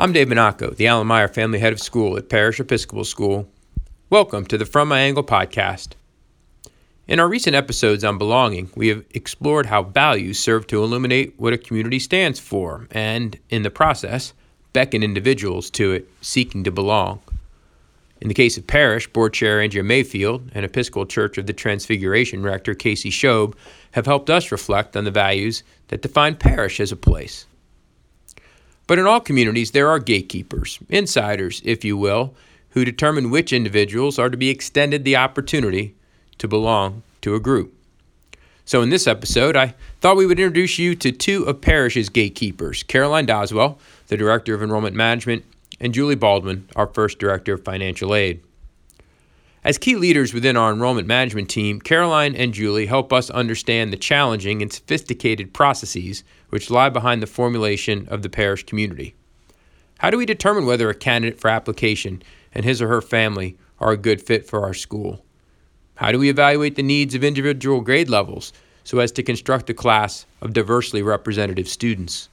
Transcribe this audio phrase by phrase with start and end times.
[0.00, 3.46] I'm Dave Monaco, the Allen Meyer Family Head of School at Parish Episcopal School.
[4.08, 5.88] Welcome to the From My Angle podcast.
[7.06, 11.52] In our recent episodes on belonging, we have explored how values serve to illuminate what
[11.52, 14.32] a community stands for and, in the process,
[14.72, 17.20] beckon individuals to it seeking to belong.
[18.22, 22.42] In the case of Parish, Board Chair Andrea Mayfield and Episcopal Church of the Transfiguration
[22.42, 23.54] Rector Casey Shobe
[23.90, 27.44] have helped us reflect on the values that define Parish as a place.
[28.90, 32.34] But in all communities, there are gatekeepers, insiders, if you will,
[32.70, 35.94] who determine which individuals are to be extended the opportunity
[36.38, 37.72] to belong to a group.
[38.64, 42.82] So, in this episode, I thought we would introduce you to two of Parish's gatekeepers
[42.82, 45.44] Caroline Doswell, the Director of Enrollment Management,
[45.78, 48.42] and Julie Baldwin, our first Director of Financial Aid.
[49.62, 53.98] As key leaders within our enrollment management team, Caroline and Julie help us understand the
[53.98, 59.14] challenging and sophisticated processes which lie behind the formulation of the parish community.
[59.98, 62.22] How do we determine whether a candidate for application
[62.54, 65.22] and his or her family are a good fit for our school?
[65.96, 69.74] How do we evaluate the needs of individual grade levels so as to construct a
[69.74, 72.30] class of diversely representative students?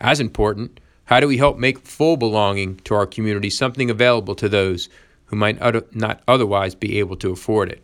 [0.00, 4.48] As important, how do we help make full belonging to our community something available to
[4.48, 4.88] those
[5.30, 5.58] who might
[5.94, 7.82] not otherwise be able to afford it?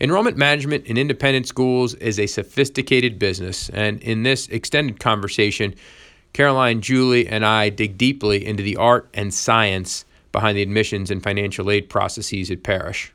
[0.00, 5.74] Enrollment management in independent schools is a sophisticated business, and in this extended conversation,
[6.32, 11.22] Caroline, Julie, and I dig deeply into the art and science behind the admissions and
[11.22, 13.12] financial aid processes at Parish.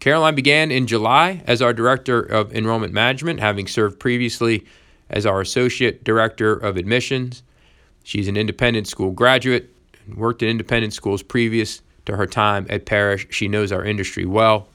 [0.00, 4.64] Caroline began in July as our Director of Enrollment Management, having served previously
[5.10, 7.42] as our Associate Director of Admissions
[8.08, 9.68] She's an independent school graduate
[10.16, 13.26] worked in independent schools previous to her time at Parish.
[13.30, 14.68] She knows our industry well.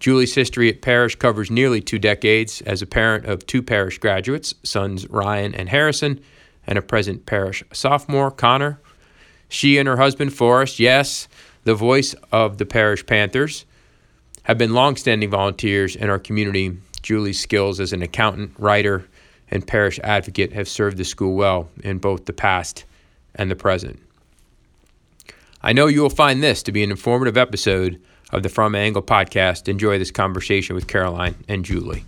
[0.00, 4.54] Julie's history at Parish covers nearly two decades as a parent of two Parish graduates,
[4.62, 6.20] sons Ryan and Harrison,
[6.66, 8.80] and a present Parish sophomore, Connor.
[9.48, 11.28] She and her husband, Forrest, yes,
[11.62, 13.64] the voice of the Parish Panthers,
[14.42, 16.76] have been longstanding volunteers in our community.
[17.02, 19.06] Julie's skills as an accountant, writer,
[19.50, 22.84] and parish advocate have served the school well in both the past
[23.36, 24.03] and the present.
[25.66, 27.98] I know you will find this to be an informative episode
[28.30, 29.66] of the From My Angle podcast.
[29.66, 32.04] Enjoy this conversation with Caroline and Julie.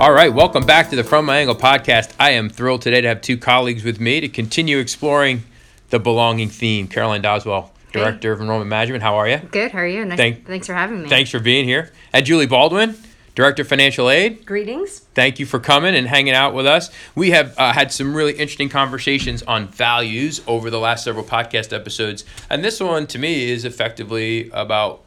[0.00, 2.14] All right, welcome back to the From My Angle podcast.
[2.18, 5.42] I am thrilled today to have two colleagues with me to continue exploring
[5.90, 6.88] the belonging theme.
[6.88, 8.32] Caroline Doswell, Director hey.
[8.32, 9.02] of Enrollment Management.
[9.02, 9.36] How are you?
[9.36, 9.70] Good.
[9.72, 10.02] How are you?
[10.06, 11.10] Nice, Thank, thanks for having me.
[11.10, 11.92] Thanks for being here.
[12.14, 12.96] And Julie Baldwin,
[13.34, 14.46] Director of Financial Aid.
[14.46, 15.00] Greetings.
[15.14, 16.90] Thank you for coming and hanging out with us.
[17.16, 21.72] We have uh, had some really interesting conversations on values over the last several podcast
[21.72, 22.24] episodes.
[22.48, 25.02] And this one, to me, is effectively about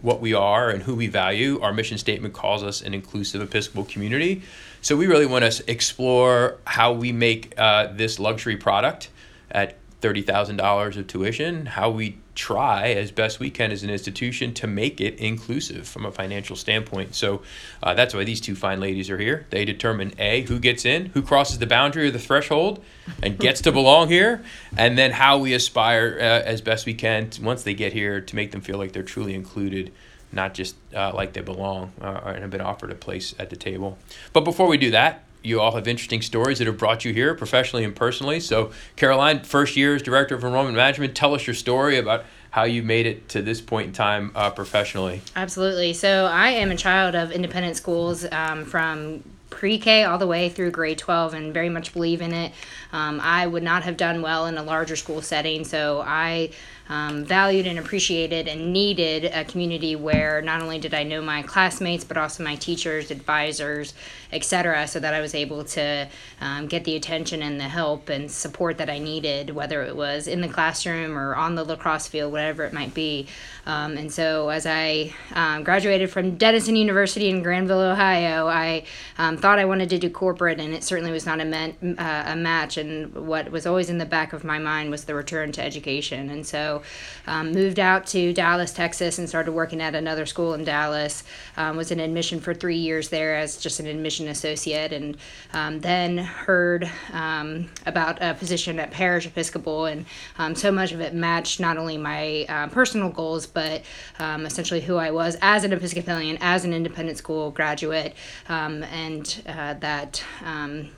[0.00, 1.60] what we are and who we value.
[1.60, 4.42] Our mission statement calls us an inclusive Episcopal community.
[4.80, 9.08] So we really want to explore how we make uh, this luxury product
[9.50, 14.66] at $30,000 of tuition, how we try as best we can as an institution to
[14.66, 17.14] make it inclusive from a financial standpoint.
[17.14, 17.42] So
[17.82, 19.46] uh, that's why these two fine ladies are here.
[19.50, 22.82] They determine A, who gets in, who crosses the boundary or the threshold
[23.22, 24.42] and gets to belong here,
[24.76, 28.20] and then how we aspire uh, as best we can to, once they get here
[28.20, 29.92] to make them feel like they're truly included.
[30.34, 33.56] Not just uh, like they belong uh, and have been offered a place at the
[33.56, 33.98] table.
[34.32, 37.34] But before we do that, you all have interesting stories that have brought you here
[37.34, 38.40] professionally and personally.
[38.40, 42.64] So, Caroline, first year as director of enrollment management, tell us your story about how
[42.64, 45.22] you made it to this point in time uh, professionally.
[45.34, 45.92] Absolutely.
[45.92, 50.48] So, I am a child of independent schools um, from pre K all the way
[50.48, 52.52] through grade 12 and very much believe in it.
[52.92, 56.50] Um, I would not have done well in a larger school setting, so I
[56.88, 61.42] um, valued and appreciated and needed a community where not only did I know my
[61.42, 63.94] classmates, but also my teachers, advisors,
[64.32, 66.08] etc., so that I was able to
[66.40, 70.26] um, get the attention and the help and support that I needed, whether it was
[70.26, 73.28] in the classroom or on the lacrosse field, whatever it might be.
[73.64, 78.84] Um, and so, as I um, graduated from Denison University in Granville, Ohio, I
[79.18, 82.36] um, thought I wanted to do corporate, and it certainly was not a, uh, a
[82.36, 82.76] match.
[82.76, 86.30] And what was always in the back of my mind was the return to education.
[86.30, 86.82] And so,
[87.26, 91.22] um, moved out to Dallas, Texas, and started working at another school in Dallas.
[91.56, 95.16] Um, was in admission for three years there as just an admission associate, and
[95.52, 100.06] um, then heard um, about a position at Parish Episcopal, and
[100.38, 103.82] um, so much of it matched not only my uh, personal goals, but
[104.18, 108.14] um, essentially who I was as an Episcopalian, as an independent school graduate,
[108.48, 110.24] and uh, that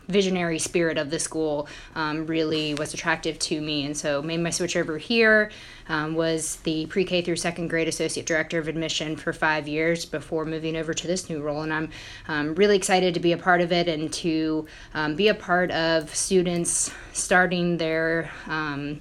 [0.08, 4.76] visionary spirit of the school really was attractive to me, and so made my switch
[4.76, 5.50] over here
[5.88, 10.04] um, was the pre K through second grade associate director of admission for five years
[10.04, 11.62] before moving over to this new role.
[11.62, 11.90] And I'm
[12.28, 15.70] um, really excited to be a part of it and to um, be a part
[15.70, 19.00] of students starting their um,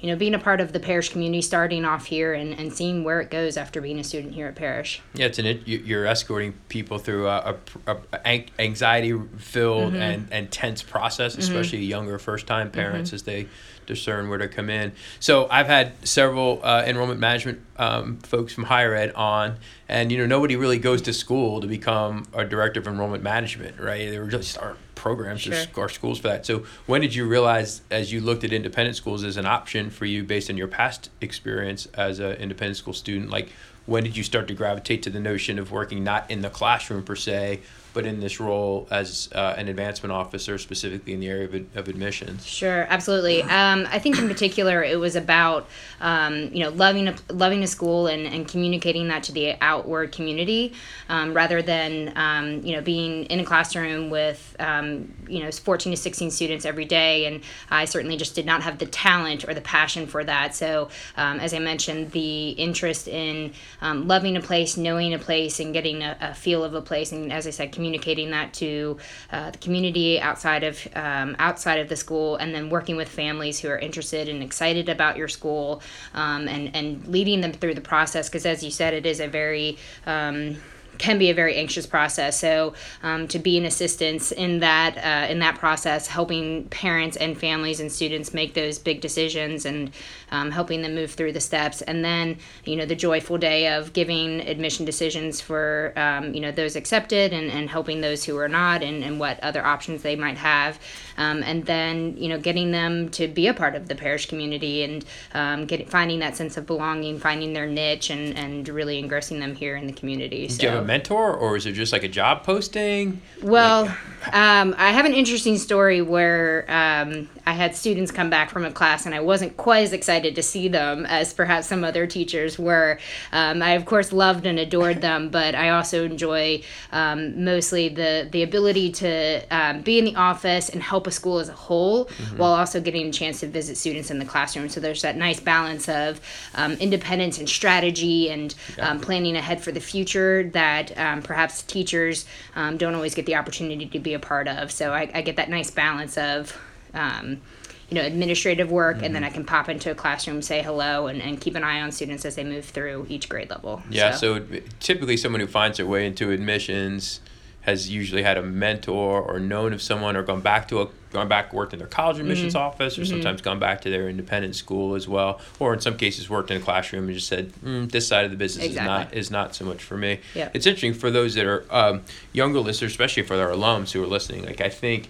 [0.00, 3.02] you know, being a part of the parish community, starting off here and, and seeing
[3.02, 5.00] where it goes after being a student here at parish.
[5.14, 7.56] Yeah, it's an you're escorting people through a,
[7.86, 10.02] a, a anxiety filled mm-hmm.
[10.02, 11.40] and, and tense process, mm-hmm.
[11.40, 11.90] especially mm-hmm.
[11.90, 13.14] younger first time parents mm-hmm.
[13.16, 13.48] as they
[13.86, 14.92] discern where to come in.
[15.20, 19.56] So I've had several uh, enrollment management um, folks from higher ed on,
[19.88, 23.80] and you know nobody really goes to school to become a director of enrollment management,
[23.80, 24.10] right?
[24.10, 25.64] They were just our programs sure.
[25.76, 26.46] or schools for that.
[26.46, 30.06] So when did you realize, as you looked at independent schools as an option for
[30.06, 33.50] you based on your past experience as an independent school student, like?
[33.86, 37.04] When did you start to gravitate to the notion of working not in the classroom
[37.04, 37.60] per se,
[37.96, 41.88] but in this role as uh, an advancement officer, specifically in the area of, of
[41.88, 42.46] admissions.
[42.46, 43.42] Sure, absolutely.
[43.44, 45.66] Um, I think in particular it was about
[46.02, 50.12] um, you know loving a, loving a school and, and communicating that to the outward
[50.12, 50.74] community
[51.08, 55.90] um, rather than um, you know being in a classroom with um, you know 14
[55.90, 57.24] to 16 students every day.
[57.24, 57.40] And
[57.70, 60.54] I certainly just did not have the talent or the passion for that.
[60.54, 65.72] So um, as I mentioned, the interest in loving a place, knowing a place, and
[65.72, 68.96] getting a, a feel of a place, and as I said, communicating communicating that to
[69.30, 73.60] uh, the community outside of um, outside of the school, and then working with families
[73.60, 75.80] who are interested and excited about your school,
[76.14, 78.28] um, and and leading them through the process.
[78.28, 80.56] Because as you said, it is a very um,
[80.98, 82.38] can be a very anxious process.
[82.38, 87.38] So um, to be an assistance in that uh, in that process, helping parents and
[87.38, 89.90] families and students make those big decisions and
[90.30, 93.92] um, helping them move through the steps, and then you know the joyful day of
[93.92, 98.48] giving admission decisions for um, you know those accepted and, and helping those who are
[98.48, 100.78] not, and, and what other options they might have,
[101.16, 104.82] um, and then you know getting them to be a part of the parish community
[104.82, 105.04] and
[105.34, 109.54] um, get finding that sense of belonging, finding their niche, and and really engrossing them
[109.54, 110.48] here in the community.
[110.48, 113.20] So Do you have a mentor, or is it just like a job posting?
[113.42, 118.50] Well, like, um, I have an interesting story where um, I had students come back
[118.50, 121.84] from a class and I wasn't quite as excited to see them as perhaps some
[121.84, 122.98] other teachers were.
[123.32, 126.62] Um, I, of course, loved and adored them, but I also enjoy
[126.92, 131.38] um, mostly the, the ability to um, be in the office and help a school
[131.38, 132.38] as a whole mm-hmm.
[132.38, 134.68] while also getting a chance to visit students in the classroom.
[134.68, 136.20] So there's that nice balance of
[136.54, 138.90] um, independence and strategy and yeah.
[138.90, 143.86] Um, planning ahead for the future that um, perhaps teachers don't always get the opportunity
[143.86, 144.70] to be a part of.
[144.70, 146.56] So I, I get that nice balance of
[146.94, 147.40] um,
[147.88, 149.04] you know administrative work mm-hmm.
[149.04, 149.30] and then mm-hmm.
[149.30, 152.24] i can pop into a classroom say hello and, and keep an eye on students
[152.24, 155.86] as they move through each grade level yeah so, so typically someone who finds their
[155.86, 157.20] way into admissions
[157.66, 161.28] has usually had a mentor or known of someone or gone back to a gone
[161.28, 162.62] back worked in their college admissions mm-hmm.
[162.62, 163.10] office or mm-hmm.
[163.10, 166.58] sometimes gone back to their independent school as well or in some cases worked in
[166.58, 168.82] a classroom and just said mm, this side of the business exactly.
[168.82, 170.48] is not is not so much for me yeah.
[170.54, 172.02] it's interesting for those that are um,
[172.32, 175.08] younger listeners especially for their alums who are listening like i think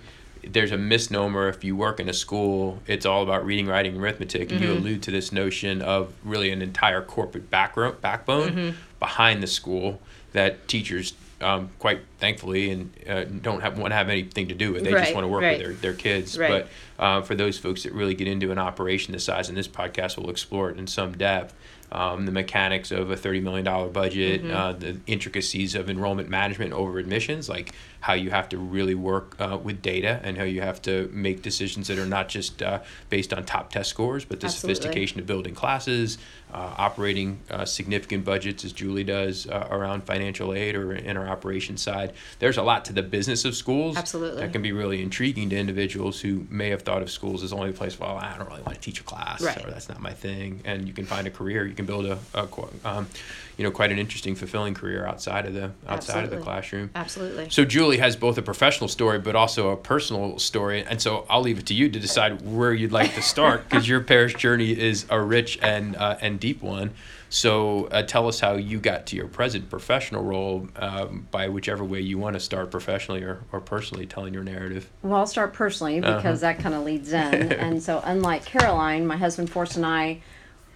[0.48, 4.52] there's a misnomer if you work in a school, it's all about reading, writing, arithmetic.
[4.52, 4.70] And mm-hmm.
[4.70, 8.76] you allude to this notion of really an entire corporate backbone mm-hmm.
[9.00, 10.00] behind the school
[10.32, 11.14] that teachers,
[11.46, 14.84] um, quite thankfully, and uh, don't have want to have anything to do with.
[14.84, 15.58] They right, just want to work right.
[15.58, 16.38] with their, their kids.
[16.38, 16.66] Right.
[16.98, 19.68] But uh, for those folks that really get into an operation this size, and this
[19.68, 21.54] podcast will explore it in some depth
[21.92, 24.54] um, the mechanics of a $30 million budget, mm-hmm.
[24.54, 27.72] uh, the intricacies of enrollment management over admissions, like
[28.06, 31.42] how you have to really work uh, with data and how you have to make
[31.42, 32.78] decisions that are not just uh,
[33.10, 34.76] based on top test scores, but the Absolutely.
[34.76, 36.16] sophistication of building classes,
[36.54, 41.26] uh, operating uh, significant budgets, as Julie does uh, around financial aid or in our
[41.26, 42.12] operations side.
[42.38, 43.96] There's a lot to the business of schools.
[43.96, 44.40] Absolutely.
[44.40, 47.70] That can be really intriguing to individuals who may have thought of schools as only
[47.70, 49.66] a place, well, I don't really want to teach a class, right.
[49.66, 50.60] or that's not my thing.
[50.64, 52.46] And you can find a career you can build a, a
[52.84, 53.08] um,
[53.56, 56.24] you know, quite an interesting, fulfilling career outside of the outside Absolutely.
[56.24, 56.90] of the classroom.
[56.94, 57.50] Absolutely.
[57.50, 61.40] So Julie has both a professional story, but also a personal story, and so I'll
[61.40, 64.78] leave it to you to decide where you'd like to start, because your parish journey
[64.78, 66.90] is a rich and uh, and deep one.
[67.28, 71.84] So uh, tell us how you got to your present professional role um, by whichever
[71.84, 74.88] way you want to start professionally or, or personally telling your narrative.
[75.02, 76.16] Well, I'll start personally uh-huh.
[76.16, 76.52] because uh-huh.
[76.52, 77.52] that kind of leads in.
[77.52, 80.20] and so, unlike Caroline, my husband Forrest and I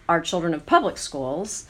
[0.09, 1.67] are children of public schools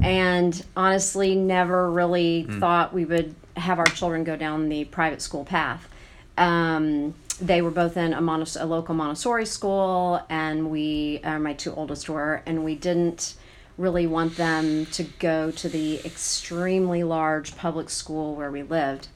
[0.00, 2.60] and honestly never really mm.
[2.60, 5.88] thought we would have our children go down the private school path.
[6.38, 11.52] Um, they were both in a, Montess- a local Montessori school, and we, uh, my
[11.52, 13.34] two oldest were, and we didn't
[13.78, 19.08] really want them to go to the extremely large public school where we lived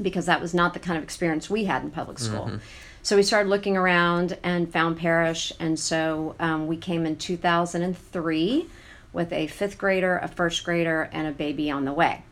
[0.00, 2.46] because that was not the kind of experience we had in public school.
[2.46, 2.56] Mm-hmm.
[3.02, 8.66] So we started looking around and found Parish, and so um, we came in 2003
[9.16, 12.22] with a fifth grader, a first grader, and a baby on the way.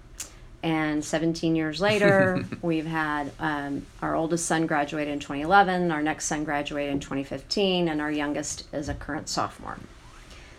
[0.62, 6.26] And 17 years later, we've had um, our oldest son graduated in 2011, our next
[6.26, 9.78] son graduated in 2015, and our youngest is a current sophomore.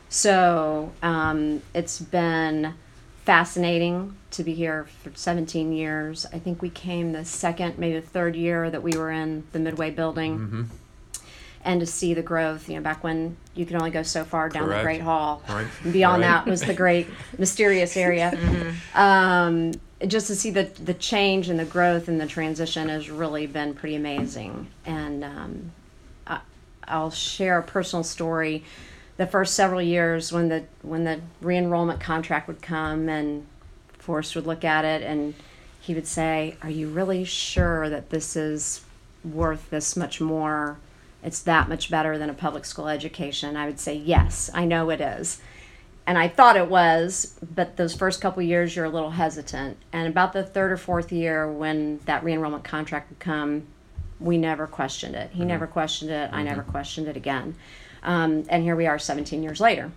[0.09, 2.73] So um, it's been
[3.23, 6.25] fascinating to be here for 17 years.
[6.33, 9.59] I think we came the second, maybe the third year that we were in the
[9.59, 10.39] Midway building.
[10.39, 10.63] Mm-hmm.
[11.65, 14.49] And to see the growth, you know, back when you could only go so far
[14.49, 14.81] down Correct.
[14.81, 15.41] the Great Hall.
[15.49, 15.65] Right.
[15.91, 16.27] Beyond right.
[16.27, 17.07] that was the great
[17.39, 18.31] mysterious area.
[18.35, 18.97] Mm-hmm.
[18.97, 19.71] Um,
[20.07, 23.73] just to see the the change and the growth and the transition has really been
[23.73, 24.67] pretty amazing.
[24.85, 25.71] And um,
[26.27, 26.41] I,
[26.87, 28.63] I'll share a personal story.
[29.17, 33.47] The first several years when the when the re-enrollment contract would come and
[33.97, 35.33] Forrest would look at it and
[35.79, 38.81] he would say, "Are you really sure that this is
[39.23, 40.77] worth this much more?
[41.25, 44.89] It's that much better than a public school education?" I would say, "Yes, I know
[44.89, 45.41] it is."
[46.07, 49.77] and I thought it was, but those first couple years you're a little hesitant.
[49.91, 53.65] And about the third or fourth year, when that re-enrollment contract would come,
[54.19, 55.31] we never questioned it.
[55.31, 55.47] He mm-hmm.
[55.47, 56.27] never questioned it.
[56.27, 56.35] Mm-hmm.
[56.35, 57.55] I never questioned it again.
[58.03, 59.91] Um, and here we are, 17 years later.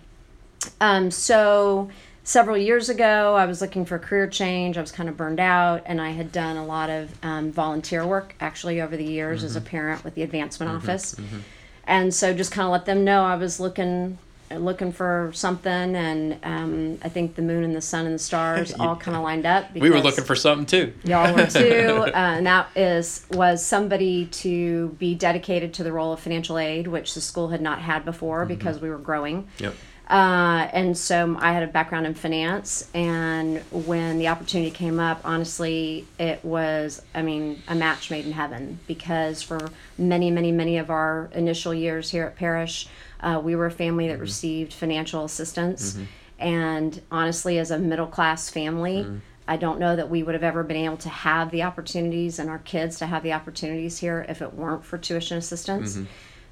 [0.81, 1.89] Um, so
[2.29, 4.77] several years ago, I was looking for a career change.
[4.77, 8.05] I was kind of burned out, and I had done a lot of um, volunteer
[8.05, 9.47] work actually over the years mm-hmm.
[9.47, 9.69] as a mm-hmm.
[9.69, 10.77] parent with the advancement mm-hmm.
[10.77, 11.15] office.
[11.15, 11.39] Mm-hmm.
[11.85, 14.19] And so just kind of let them know I was looking
[14.51, 18.73] looking for something, and um, I think the moon and the sun and the stars
[18.79, 19.73] all kind of lined up.
[19.73, 20.93] We were looking for something too.
[21.03, 26.13] Y'all were too, uh, and that is was somebody to be dedicated to the role
[26.13, 28.49] of financial aid, which the school had not had before mm-hmm.
[28.49, 29.47] because we were growing.
[29.57, 29.73] Yep.
[30.09, 35.21] Uh, and so I had a background in finance, and when the opportunity came up,
[35.23, 40.79] honestly, it was, I mean, a match made in heaven because for many, many, many
[40.79, 42.87] of our initial years here at Parish,
[43.19, 44.21] uh, we were a family that mm-hmm.
[44.21, 45.93] received financial assistance.
[45.93, 46.03] Mm-hmm.
[46.39, 49.17] And honestly, as a middle class family, mm-hmm.
[49.47, 52.49] I don't know that we would have ever been able to have the opportunities and
[52.49, 55.97] our kids to have the opportunities here if it weren't for tuition assistance.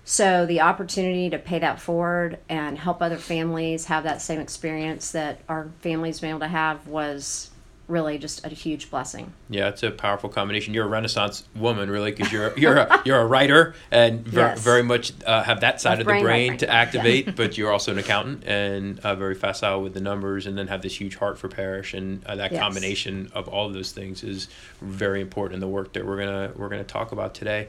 [0.09, 5.11] So the opportunity to pay that forward and help other families have that same experience
[5.11, 7.49] that our families been able to have was
[7.89, 9.33] really just a huge blessing.
[9.49, 10.73] Yeah, it's a powerful combination.
[10.73, 14.61] You're a Renaissance woman, really, because you're you're a, you're a writer and ver- yes.
[14.61, 17.35] very much uh, have that side of the brain right to activate.
[17.35, 20.81] but you're also an accountant and uh, very facile with the numbers, and then have
[20.81, 22.61] this huge heart for parish, and uh, that yes.
[22.61, 24.47] combination of all of those things is
[24.79, 27.67] very important in the work that we're gonna we're gonna talk about today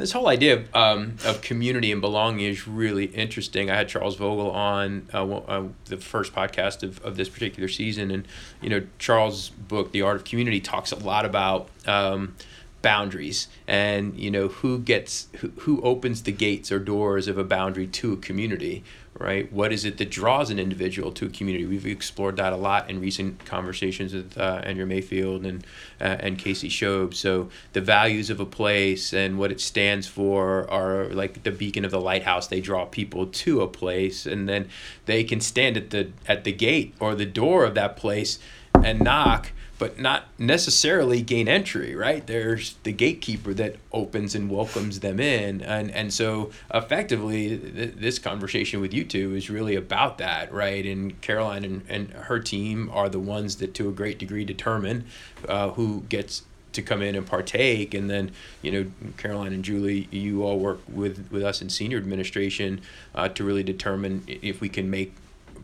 [0.00, 3.70] this whole idea of, um, of community and belonging is really interesting.
[3.70, 8.10] I had Charles Vogl on uh, uh, the first podcast of, of this particular season,
[8.10, 8.26] and
[8.60, 12.34] you know Charles' book, The Art of Community, talks a lot about um,
[12.82, 17.44] boundaries and you know who gets who, who opens the gates or doors of a
[17.44, 18.82] boundary to a community
[19.18, 19.52] right?
[19.52, 21.66] What is it that draws an individual to a community?
[21.66, 25.64] We've explored that a lot in recent conversations with uh, Andrea Mayfield and
[26.00, 27.14] uh, and Casey Shobe.
[27.14, 31.84] So the values of a place and what it stands for are like the beacon
[31.84, 32.46] of the lighthouse.
[32.46, 34.68] They draw people to a place, and then
[35.06, 38.38] they can stand at the at the gate or the door of that place
[38.84, 42.26] and knock but not necessarily gain entry, right?
[42.26, 45.62] There's the gatekeeper that opens and welcomes them in.
[45.62, 50.84] And, and so effectively, th- this conversation with you two is really about that, right?
[50.84, 55.06] And Caroline and, and her team are the ones that, to a great degree, determine
[55.48, 58.30] uh, who gets to come in and partake and then
[58.62, 62.80] you know caroline and julie you all work with with us in senior administration
[63.16, 65.12] uh, to really determine if we can make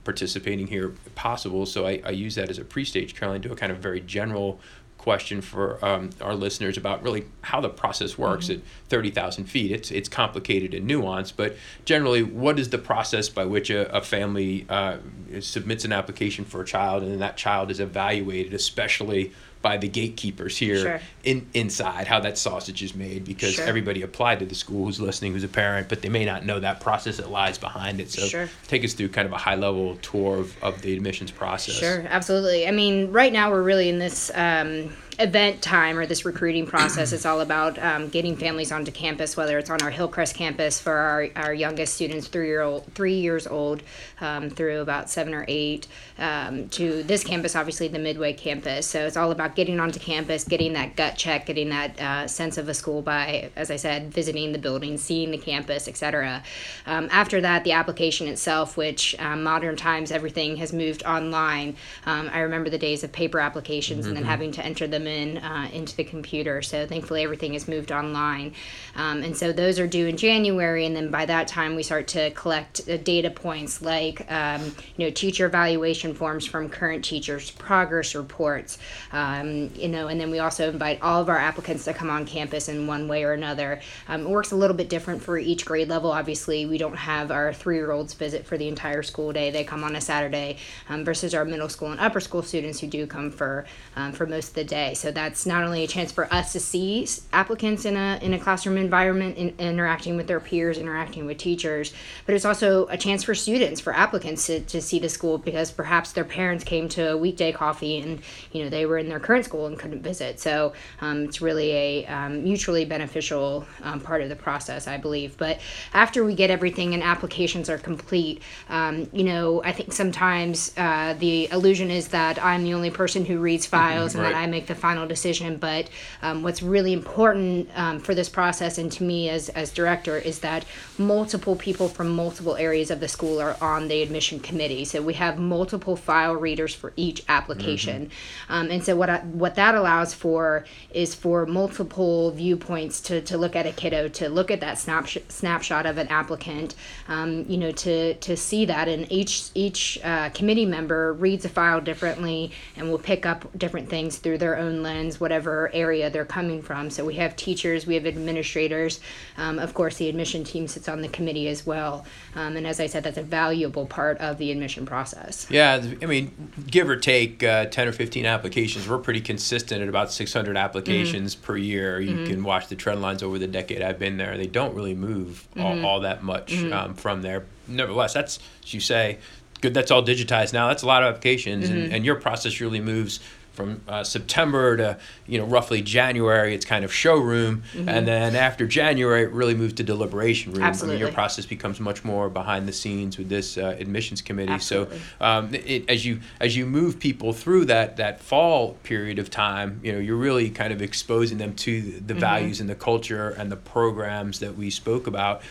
[0.06, 1.66] participating here possible.
[1.66, 4.58] So I, I use that as a pre-stage, Caroline, to a kind of very general
[4.96, 8.60] question for um, our listeners about really how the process works mm-hmm.
[8.60, 9.70] at 30,000 feet.
[9.70, 14.00] It's, it's complicated and nuanced, but generally, what is the process by which a, a
[14.00, 14.98] family uh,
[15.40, 19.32] submits an application for a child and then that child is evaluated, especially
[19.66, 21.00] by the gatekeepers here sure.
[21.24, 23.64] in inside how that sausage is made because sure.
[23.64, 26.60] everybody applied to the school who's listening who's a parent but they may not know
[26.60, 28.48] that process that lies behind it so sure.
[28.68, 32.06] take us through kind of a high level tour of, of the admissions process sure
[32.08, 36.66] absolutely i mean right now we're really in this um, event time or this recruiting
[36.66, 40.78] process is all about um, getting families onto campus whether it's on our hillcrest campus
[40.78, 43.82] for our, our youngest students three year old three years old
[44.20, 45.86] um, through about seven or eight
[46.18, 50.44] um, to this campus obviously the midway campus so it's all about getting onto campus
[50.44, 54.12] getting that gut check getting that uh, sense of a school by as i said
[54.12, 56.42] visiting the building seeing the campus etc
[56.84, 62.28] um, after that the application itself which um, modern times everything has moved online um,
[62.34, 64.08] i remember the days of paper applications mm-hmm.
[64.08, 64.30] and then mm-hmm.
[64.30, 66.62] having to enter them uh, into the computer.
[66.62, 68.54] So thankfully everything is moved online,
[68.94, 72.08] um, and so those are due in January, and then by that time we start
[72.08, 77.50] to collect uh, data points like um, you know teacher evaluation forms from current teachers,
[77.52, 78.78] progress reports,
[79.12, 82.26] um, you know, and then we also invite all of our applicants to come on
[82.26, 83.80] campus in one way or another.
[84.08, 86.10] Um, it works a little bit different for each grade level.
[86.10, 89.64] Obviously, we don't have our three year olds visit for the entire school day; they
[89.64, 90.58] come on a Saturday,
[90.88, 94.26] um, versus our middle school and upper school students who do come for um, for
[94.26, 94.94] most of the day.
[94.96, 98.38] So that's not only a chance for us to see applicants in a in a
[98.38, 101.92] classroom environment, in, interacting with their peers, interacting with teachers,
[102.24, 105.70] but it's also a chance for students, for applicants to, to see the school because
[105.70, 108.20] perhaps their parents came to a weekday coffee and
[108.52, 110.40] you know they were in their current school and couldn't visit.
[110.40, 115.36] So um, it's really a um, mutually beneficial um, part of the process, I believe.
[115.36, 115.60] But
[115.94, 121.14] after we get everything and applications are complete, um, you know, I think sometimes uh,
[121.18, 124.32] the illusion is that I'm the only person who reads mm-hmm, files mm-hmm, and right.
[124.34, 125.56] that I make the final decision.
[125.70, 125.84] But
[126.22, 130.38] um, what's really important um, for this process and to me as, as director is
[130.40, 130.64] that
[130.98, 134.84] multiple people from multiple areas of the school are on the admission committee.
[134.84, 138.06] So we have multiple file readers for each application.
[138.06, 138.52] Mm-hmm.
[138.54, 143.36] Um, and so what, I, what that allows for is for multiple viewpoints to, to
[143.36, 146.76] look at a kiddo, to look at that snapshot, snapshot of an applicant,
[147.08, 148.86] um, you know, to, to see that.
[148.88, 153.88] And each, each uh, committee member reads a file differently and will pick up different
[153.88, 156.90] things through their own lens, whatever area they're coming from.
[156.90, 159.00] So we have teachers, we have administrators.
[159.36, 162.04] Um, of course, the admission team sits on the committee as well.
[162.34, 165.46] Um, and as I said, that's a valuable part of the admission process.
[165.50, 169.88] Yeah, I mean, give or take uh, 10 or 15 applications, we're pretty consistent at
[169.88, 171.44] about 600 applications mm-hmm.
[171.44, 172.00] per year.
[172.00, 172.26] You mm-hmm.
[172.26, 174.36] can watch the trend lines over the decade I've been there.
[174.36, 175.84] They don't really move mm-hmm.
[175.84, 176.72] all, all, that much mm-hmm.
[176.72, 177.46] um, from there.
[177.68, 179.18] Nevertheless, that's, as you say,
[179.60, 180.68] good that's all digitized now.
[180.68, 181.78] That's a lot of applications, mm-hmm.
[181.78, 183.20] and, and your process really moves
[183.56, 186.54] from uh, September to you know roughly January.
[186.54, 187.88] It's kind of showroom, mm-hmm.
[187.88, 190.62] and then after January, it really moves to deliberation room.
[190.62, 190.96] Absolutely.
[190.96, 194.52] I mean, your process becomes much more behind the scenes with this uh, admissions committee.
[194.52, 194.98] Absolutely.
[194.98, 199.30] So um, it, as you as you move people through that that fall period of
[199.30, 202.20] time, you know you're really kind of exposing them to the mm-hmm.
[202.20, 205.42] values and the culture and the programs that we spoke about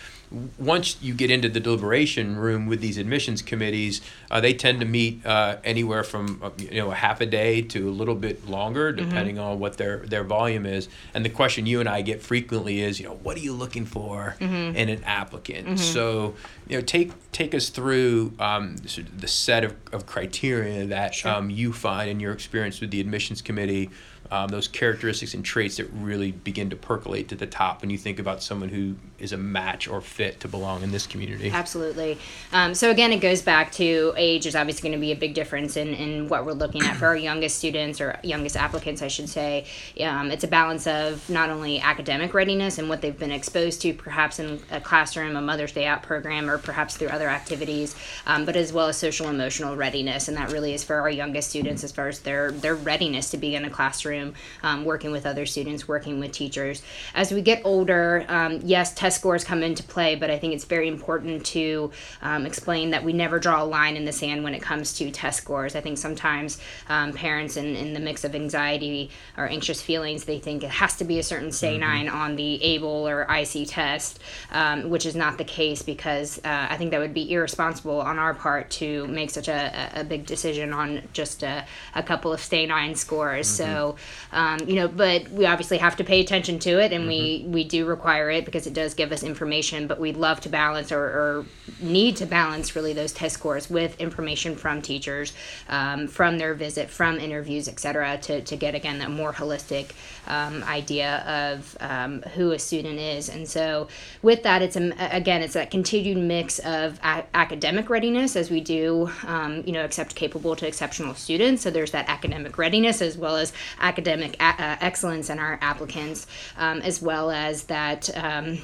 [0.57, 4.85] once you get into the deliberation room with these admissions committees, uh, they tend to
[4.85, 8.47] meet uh, anywhere from uh, you know a half a day to a little bit
[8.49, 9.07] longer, mm-hmm.
[9.07, 9.45] depending mm-hmm.
[9.45, 10.89] on what their their volume is.
[11.13, 13.85] And the question you and I get frequently is, you know, what are you looking
[13.85, 14.75] for mm-hmm.
[14.75, 15.67] in an applicant?
[15.67, 15.77] Mm-hmm.
[15.77, 16.35] So,
[16.67, 18.77] you know, take take us through um,
[19.17, 21.31] the set of, of criteria that sure.
[21.31, 23.89] um, you find in your experience with the admissions committee
[24.31, 27.97] um, those characteristics and traits that really begin to percolate to the top when you
[27.97, 31.49] think about someone who is a match or fit to belong in this community.
[31.49, 32.17] Absolutely.
[32.51, 35.33] Um, so again, it goes back to age is obviously going to be a big
[35.33, 39.07] difference in, in what we're looking at for our youngest students or youngest applicants, I
[39.07, 39.65] should say.
[40.01, 43.93] Um, it's a balance of not only academic readiness and what they've been exposed to,
[43.93, 48.45] perhaps in a classroom, a Mother's Day Out program, or perhaps through other activities, um,
[48.45, 51.83] but as well as social emotional readiness, and that really is for our youngest students
[51.83, 54.14] as far as their their readiness to be in a classroom,
[54.63, 56.82] um, working with other students, working with teachers.
[57.13, 60.65] As we get older, um, yes, test scores come into play, but I think it's
[60.65, 64.54] very important to um, explain that we never draw a line in the sand when
[64.54, 65.75] it comes to test scores.
[65.75, 70.39] I think sometimes um, parents, in, in the mix of anxiety or anxious feelings, they
[70.39, 72.15] think it has to be a certain 9 mm-hmm.
[72.15, 74.19] on the ABLE or ISEE test,
[74.51, 78.19] um, which is not the case because uh, I think that would be irresponsible on
[78.19, 82.39] our part to make such a, a big decision on just a, a couple of
[82.39, 83.47] stanine scores.
[83.47, 83.71] Mm-hmm.
[83.71, 83.95] So,
[84.31, 87.45] um, you know, but we obviously have to pay attention to it and mm-hmm.
[87.45, 90.49] we, we do require it because it does give us information, but we'd love to
[90.49, 91.45] balance or, or
[91.81, 95.33] need to balance really those test scores with information from teachers,
[95.69, 99.91] um, from their visit, from interviews, etc., to, to get again that more holistic
[100.27, 101.17] um, idea
[101.51, 103.29] of um, who a student is.
[103.29, 103.87] And so
[104.21, 108.61] with that, it's a, again, it's that continued mix of a- academic readiness as we
[108.61, 111.63] do, um, you know, accept capable to exceptional students.
[111.63, 113.94] So there's that academic readiness as well as academic
[114.39, 116.27] a- uh, excellence in our applicants,
[116.58, 118.60] um, as well as that um,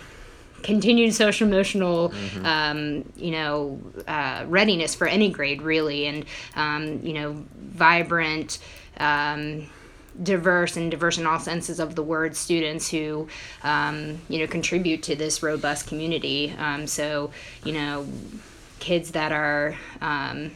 [0.63, 2.46] continued social emotional mm-hmm.
[2.46, 8.60] um, you know uh, readiness for any grade really and um, you know vibrant
[8.98, 9.67] um,
[10.22, 13.28] diverse and diverse in all senses of the word students who
[13.63, 17.32] um, you know contribute to this robust community um, so
[17.63, 18.08] you know
[18.80, 20.52] kids that are um,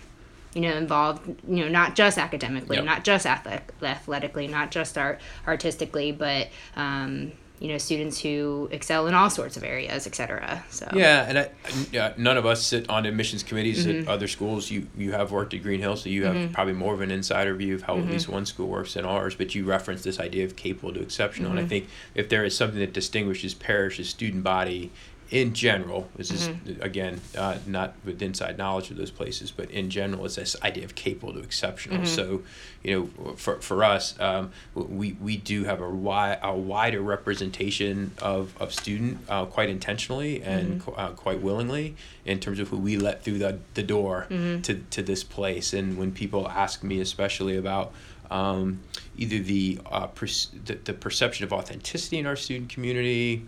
[0.56, 2.86] you know involved you know not just academically yep.
[2.86, 9.14] not just athletically not just art artistically but um, you know students who excel in
[9.14, 10.64] all sorts of areas, et cetera.
[10.70, 11.50] So yeah, and I,
[11.92, 14.02] yeah, none of us sit on admissions committees mm-hmm.
[14.02, 14.70] at other schools.
[14.70, 16.54] You you have worked at Greenhill, so you have mm-hmm.
[16.54, 18.08] probably more of an insider view of how mm-hmm.
[18.08, 19.36] at least one school works than ours.
[19.36, 21.70] But you referenced this idea of capable to exceptional, and I mm-hmm.
[21.70, 24.92] think if there is something that distinguishes Parish's student body
[25.32, 26.82] in general, this is mm-hmm.
[26.82, 30.86] again uh, not with inside knowledge of those places, but in general, it's this idea
[30.86, 31.98] of capable to exceptional.
[31.98, 32.06] Mm-hmm.
[32.06, 32.44] So,
[32.84, 38.12] you know, for, for us, um, we, we do have a, wi- a wider representation
[38.22, 41.00] of, of student uh, quite intentionally and mm-hmm.
[41.00, 44.62] uh, quite willingly in terms of who we let through the, the door mm-hmm.
[44.62, 45.74] to, to this place.
[45.74, 47.92] And when people ask me, especially about
[48.30, 48.80] um,
[49.18, 53.44] either the, uh, per- the, the perception of authenticity in our student community,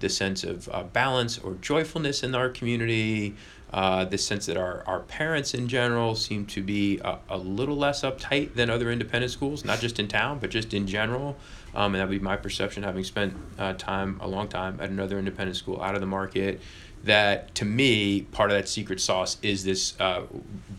[0.00, 3.34] the sense of uh, balance or joyfulness in our community,
[3.72, 7.76] uh, the sense that our, our parents in general seem to be a, a, little
[7.76, 11.36] less uptight than other independent schools, not just in town, but just in general.
[11.74, 14.90] Um, and that would be my perception, having spent uh, time, a long time, at
[14.90, 16.60] another independent school out of the market.
[17.04, 20.22] That to me, part of that secret sauce is this uh,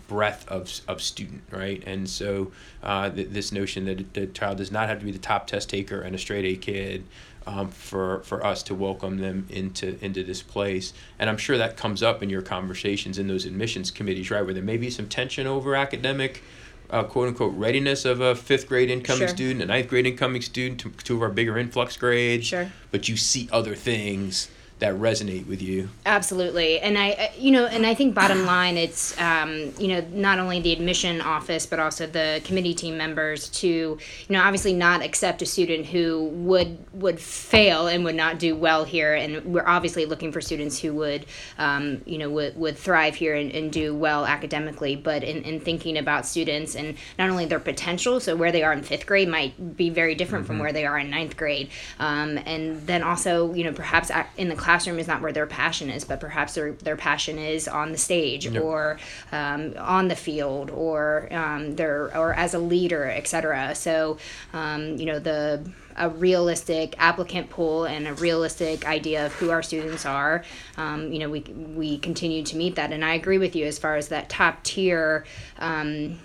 [0.07, 1.81] breadth of, of student, right?
[1.85, 2.51] And so,
[2.83, 5.69] uh, th- this notion that the child does not have to be the top test
[5.69, 7.05] taker and a straight A kid
[7.47, 10.93] um, for for us to welcome them into into this place.
[11.17, 14.53] And I'm sure that comes up in your conversations in those admissions committees, right, where
[14.53, 16.43] there may be some tension over academic.
[16.89, 19.27] Uh, quote unquote readiness of a fifth grade incoming sure.
[19.29, 22.47] student, a ninth grade incoming student, to two of our bigger influx grades.
[22.47, 22.69] Sure.
[22.91, 24.49] But you see other things
[24.81, 25.89] that resonate with you.
[26.07, 30.39] Absolutely, and I, you know, and I think bottom line, it's um, you know not
[30.39, 35.03] only the admission office but also the committee team members to you know obviously not
[35.03, 39.67] accept a student who would would fail and would not do well here, and we're
[39.67, 41.27] obviously looking for students who would
[41.59, 45.59] um, you know would, would thrive here and, and do well academically, but in, in
[45.59, 49.29] thinking about students and not only their potential, so where they are in fifth grade
[49.29, 50.53] might be very different mm-hmm.
[50.53, 54.49] from where they are in ninth grade, um, and then also you know perhaps in
[54.49, 57.67] the class classroom is not where their passion is, but perhaps their, their passion is
[57.67, 58.63] on the stage yep.
[58.63, 58.97] or
[59.33, 63.75] um, on the field or um, their or as a leader, etc.
[63.75, 64.17] So
[64.53, 69.61] um, you know the a realistic applicant pool and a realistic idea of who our
[69.61, 70.45] students are.
[70.77, 73.77] Um, you know, we we continue to meet that, and I agree with you as
[73.77, 75.25] far as that top tier.
[75.59, 76.17] Um,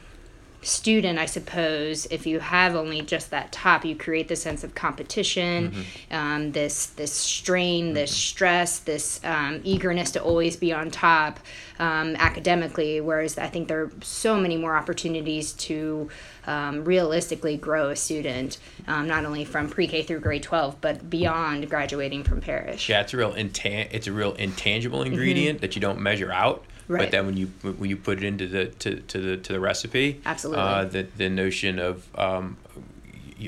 [0.66, 4.74] student, I suppose, if you have only just that top, you create the sense of
[4.74, 6.14] competition, mm-hmm.
[6.14, 7.94] um, this this strain, mm-hmm.
[7.94, 11.40] this stress, this um, eagerness to always be on top
[11.78, 13.00] um, academically.
[13.00, 16.10] Whereas I think there are so many more opportunities to
[16.46, 21.70] um, realistically grow a student, um, not only from pre-K through grade twelve, but beyond
[21.70, 22.88] graduating from Parish.
[22.88, 25.62] Yeah, it's a real intan- it's a real intangible ingredient mm-hmm.
[25.62, 27.02] that you don't measure out Right.
[27.02, 29.60] But then when you when you put it into the to, to the to the
[29.60, 32.56] recipe, absolutely, uh, the the notion of um,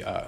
[0.05, 0.24] uh,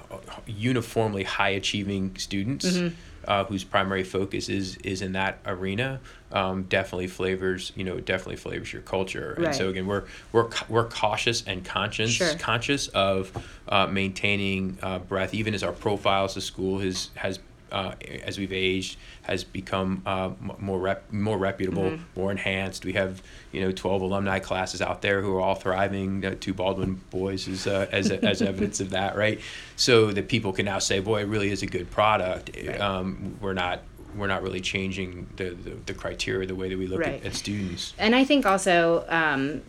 [0.46, 2.66] uniformly high achieving students.
[2.66, 2.94] Mm-hmm.
[3.28, 6.00] Uh, whose primary focus is is in that arena
[6.32, 9.48] um, definitely flavors you know definitely flavors your culture right.
[9.48, 12.34] and so again we're we're we're cautious and conscious sure.
[12.38, 13.30] conscious of
[13.68, 17.38] uh, maintaining uh, breadth even as our profiles as a school has has
[17.72, 22.20] uh, as we've aged has become uh, more rep- more reputable, mm-hmm.
[22.20, 22.84] more enhanced.
[22.84, 26.24] We have you know 12 alumni classes out there who are all thriving.
[26.24, 29.40] Uh, two Baldwin boys is uh, as as evidence of that, right?
[29.76, 32.50] So that people can now say, boy, it really is a good product.
[32.56, 32.80] Right.
[32.80, 33.82] Um, we're not
[34.16, 37.20] we're not really changing the, the, the, criteria the way that we look right.
[37.20, 37.94] at, at, students.
[37.98, 39.62] And I think also um,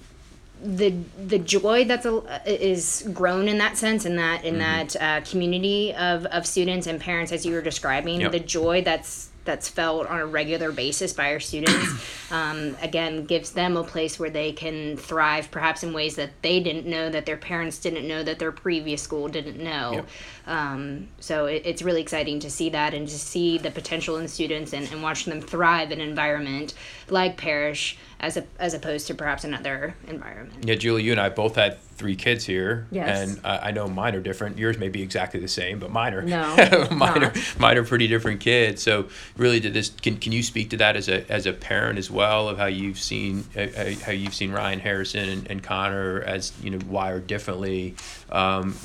[0.64, 4.60] the the joy that's a, is grown in that sense in that in mm-hmm.
[4.62, 8.32] that uh, community of, of students and parents as you were describing yep.
[8.32, 11.88] the joy that's that's felt on a regular basis by our students
[12.32, 16.60] um, again gives them a place where they can thrive perhaps in ways that they
[16.60, 20.08] didn't know that their parents didn't know that their previous school didn't know yep.
[20.46, 24.28] um, so it, it's really exciting to see that and to see the potential in
[24.28, 26.76] students and, and watch them thrive in an environment
[27.10, 30.64] like parish as a, as opposed to perhaps another environment.
[30.64, 33.20] Yeah, Julie, you and I both had three kids here, yes.
[33.20, 34.60] and uh, I know mine are different.
[34.60, 38.08] Yours may be exactly the same, but mine are no, mine are mine are pretty
[38.08, 38.84] different kids.
[38.84, 39.08] So
[39.38, 39.90] really, did this?
[39.90, 42.68] Can, can you speak to that as a as a parent as well of how
[42.68, 46.80] you've seen uh, uh how you've seen Ryan Harrison and, and Connor as you know
[46.88, 47.96] wired differently,
[48.32, 48.76] um,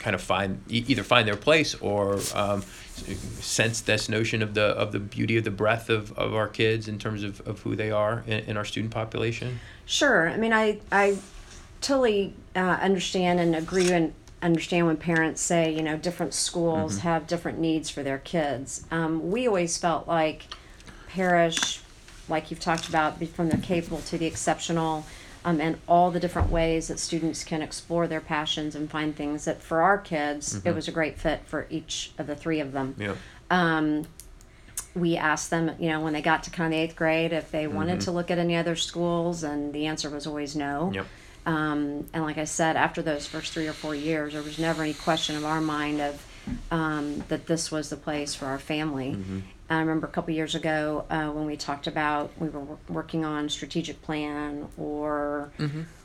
[0.00, 2.64] kind of find either find their place or um,
[3.00, 6.88] sense this notion of the of the beauty of the breadth of, of our kids
[6.88, 9.60] in terms of, of who they are in, in our student population?
[9.86, 10.28] Sure.
[10.28, 11.18] I mean, I I
[11.80, 17.08] totally uh, understand and agree and understand when parents say you know different schools mm-hmm.
[17.08, 18.86] have different needs for their kids.
[18.90, 20.44] Um, we always felt like
[21.08, 21.80] parish,
[22.28, 25.04] like you've talked about, from the capable to the exceptional.
[25.44, 29.44] Um, and all the different ways that students can explore their passions and find things
[29.46, 30.68] that for our kids, Mm-hmm.
[30.68, 32.94] it was a great fit for each of the three of them.
[32.98, 33.14] Yeah.
[33.50, 34.06] Um,
[34.94, 37.50] we asked them, you know, when they got to kind of the eighth grade, if
[37.50, 40.86] they wanted to look at any other schools, and the answer was always no.
[40.86, 40.94] Mm-hmm.
[40.94, 41.06] Yep.
[41.46, 44.82] Um, and like I said, after those first three or four years, there was never
[44.82, 46.26] any question of our mind of
[46.70, 49.12] um, that this was the place for our family.
[49.12, 49.38] Mm-hmm.
[49.70, 53.48] I remember a couple years ago uh, when we talked about we were working on
[53.48, 55.52] strategic plan or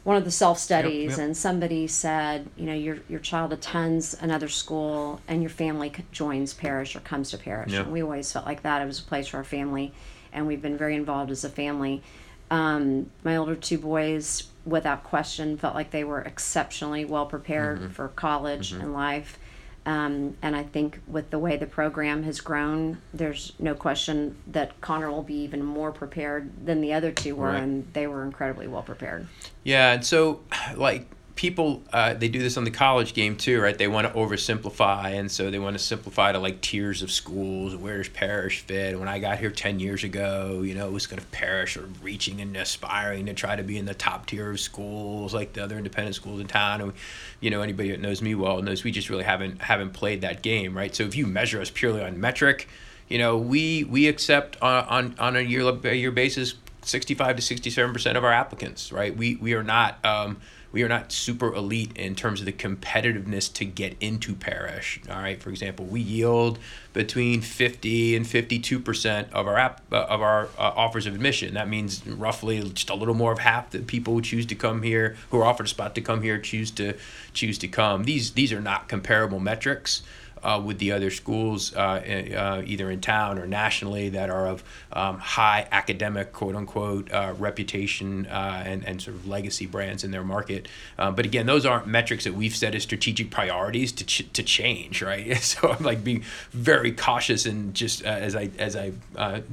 [0.04, 1.20] one of the self studies, Mm-hmm.
[1.22, 1.26] yep.
[1.28, 6.54] and somebody said, you know, your your child attends another school and your family joins
[6.54, 7.72] parish or comes to parish.
[7.74, 7.82] Yeah.
[7.82, 9.94] And we always felt like that it was a place for our family,
[10.32, 12.04] and we've been very involved as a family.
[12.52, 17.90] Um, my older two boys, without question, felt like they were exceptionally well prepared Mm-hmm.
[17.94, 19.40] for college and life.
[19.86, 24.82] Um, and I think with the way the program has grown, there's no question that
[24.82, 27.62] Connor will be even more prepared than the other two were, Right.
[27.62, 29.28] and they were incredibly well prepared.
[29.64, 30.42] Yeah, and so
[30.76, 33.78] like people, uh, they do this on the college game too, right?
[33.78, 37.76] They want to oversimplify, and so they want to simplify to like tiers of schools.
[37.76, 38.98] Where does parish fit?
[38.98, 41.90] When I got here ten years ago, you know, it was kind of parish or
[42.02, 45.64] reaching and aspiring to try to be in the top tier of schools, like the
[45.64, 46.82] other independent schools in town.
[46.82, 46.94] And
[47.42, 50.42] you know, anybody that knows me well knows we just really haven't haven't played that
[50.42, 50.96] game, right?
[50.96, 52.70] So if you measure us purely on metric,
[53.10, 57.94] you know, we we accept on on, on a year year basis 65 to 67
[57.94, 60.38] percent of our applicants right we we are not um,
[60.76, 65.22] we are not super elite in terms of the competitiveness to get into parish all
[65.22, 65.42] right?
[65.42, 66.60] For example we yield
[66.92, 71.54] between 50 and 52 percent of our app uh, of our uh, offers of admission.
[71.54, 74.84] That means roughly just a little more of half the people who choose to come
[74.84, 76.96] here who are offered a spot to come here choose to
[77.34, 78.04] choose to come.
[78.04, 80.04] These these are not comparable metrics
[80.46, 84.64] uh, with the other schools, uh, uh, either in town or nationally, that are of
[84.94, 90.12] um, high academic, quote unquote, uh, reputation uh, and, and sort of legacy brands in
[90.12, 90.68] their market.
[90.98, 95.02] But again, those aren't metrics that we've set as strategic priorities to, ch- to change,
[95.02, 95.26] right?
[95.56, 98.92] So I'm like being very cautious and just as I as I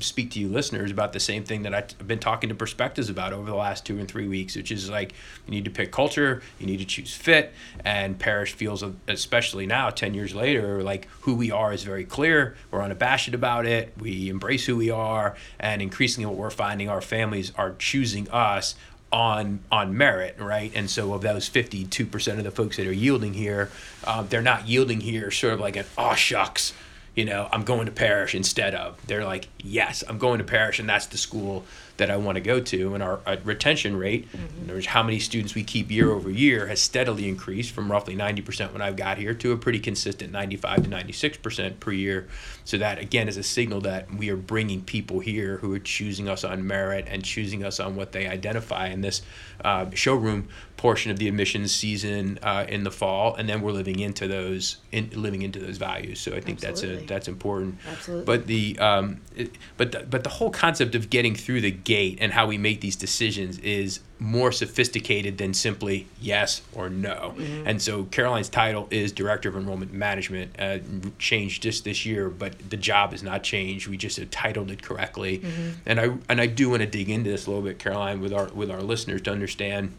[0.01, 3.33] speak to you listeners about the same thing that I've been talking to perspectives about
[3.33, 5.13] over the last two and three weeks, which is like
[5.47, 7.53] you need to pick culture, you need to choose fit,
[7.85, 12.57] and Parish feels, especially now, 10 years later, like who we are is very clear.
[12.71, 13.93] We're unabashed about it.
[13.99, 18.75] We embrace who we are, and increasingly, what we're finding, our families are choosing us
[19.13, 20.73] on on merit, right?
[20.75, 23.71] And so, of those fifty two percent of the folks that are yielding here,
[24.05, 26.73] um, they're not yielding here sort of like an oh shucks,
[27.15, 28.99] you know, I'm going to parish instead of.
[29.07, 31.65] They're like, yes, I'm going to parish, and that's the school
[31.97, 32.95] that I want to go to.
[32.95, 36.31] And our uh, retention rate, in other words, how many students we keep year over
[36.31, 40.33] year, has steadily increased from roughly 90% when I've got here to a pretty consistent
[40.33, 42.29] 95 to 96% per year.
[42.65, 46.29] So that again is a signal that we are bringing people here who are choosing
[46.29, 49.23] us on merit and choosing us on what they identify in this
[49.65, 50.49] uh, showroom
[50.83, 54.79] portion of the admissions season uh, in the fall, and then we're living into those
[54.91, 56.19] in, living into those values.
[56.19, 57.79] So I think that's a that's important.
[57.89, 58.25] Absolutely.
[58.25, 62.19] But the um, it, but the, but the whole concept of getting through the gate
[62.21, 67.35] and how we make these decisions is more sophisticated than simply yes or no.
[67.65, 70.79] And so Caroline's title is Director of Enrollment Management, uh,
[71.19, 73.89] changed just this year, but the job has not changed.
[73.89, 75.43] We just have titled it correctly.
[75.87, 78.33] And I and I do want to dig into this a little bit, Caroline, with
[78.33, 79.93] our with our listeners to understand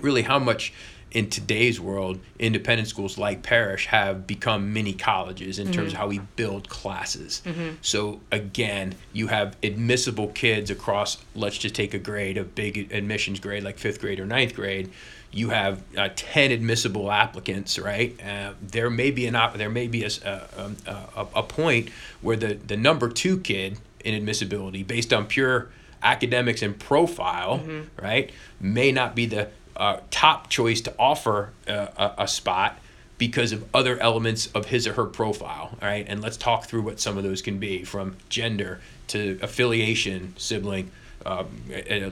[0.00, 0.72] really how much
[1.12, 6.08] in today's world independent schools like parish have become mini colleges in terms of how
[6.08, 7.42] we build classes.
[7.80, 13.40] So again you have admissible kids across let's just take a grade a big admissions
[13.40, 14.90] grade like fifth grade or ninth grade.
[15.32, 18.18] You have uh, 10 admissible applicants right?
[18.22, 21.42] Uh, there may be an op- there may be a, s- uh, um, a, a
[21.44, 21.88] point
[22.20, 25.68] where the, the number two kid in admissibility based on pure
[26.02, 27.60] academics and profile,
[28.00, 28.30] right,
[28.60, 32.78] may not be the uh, top choice to offer uh, a, a spot
[33.18, 36.04] because of other elements of his or her profile, all right?
[36.08, 40.90] And let's talk through what some of those can be from gender to affiliation, sibling,
[41.26, 41.48] um,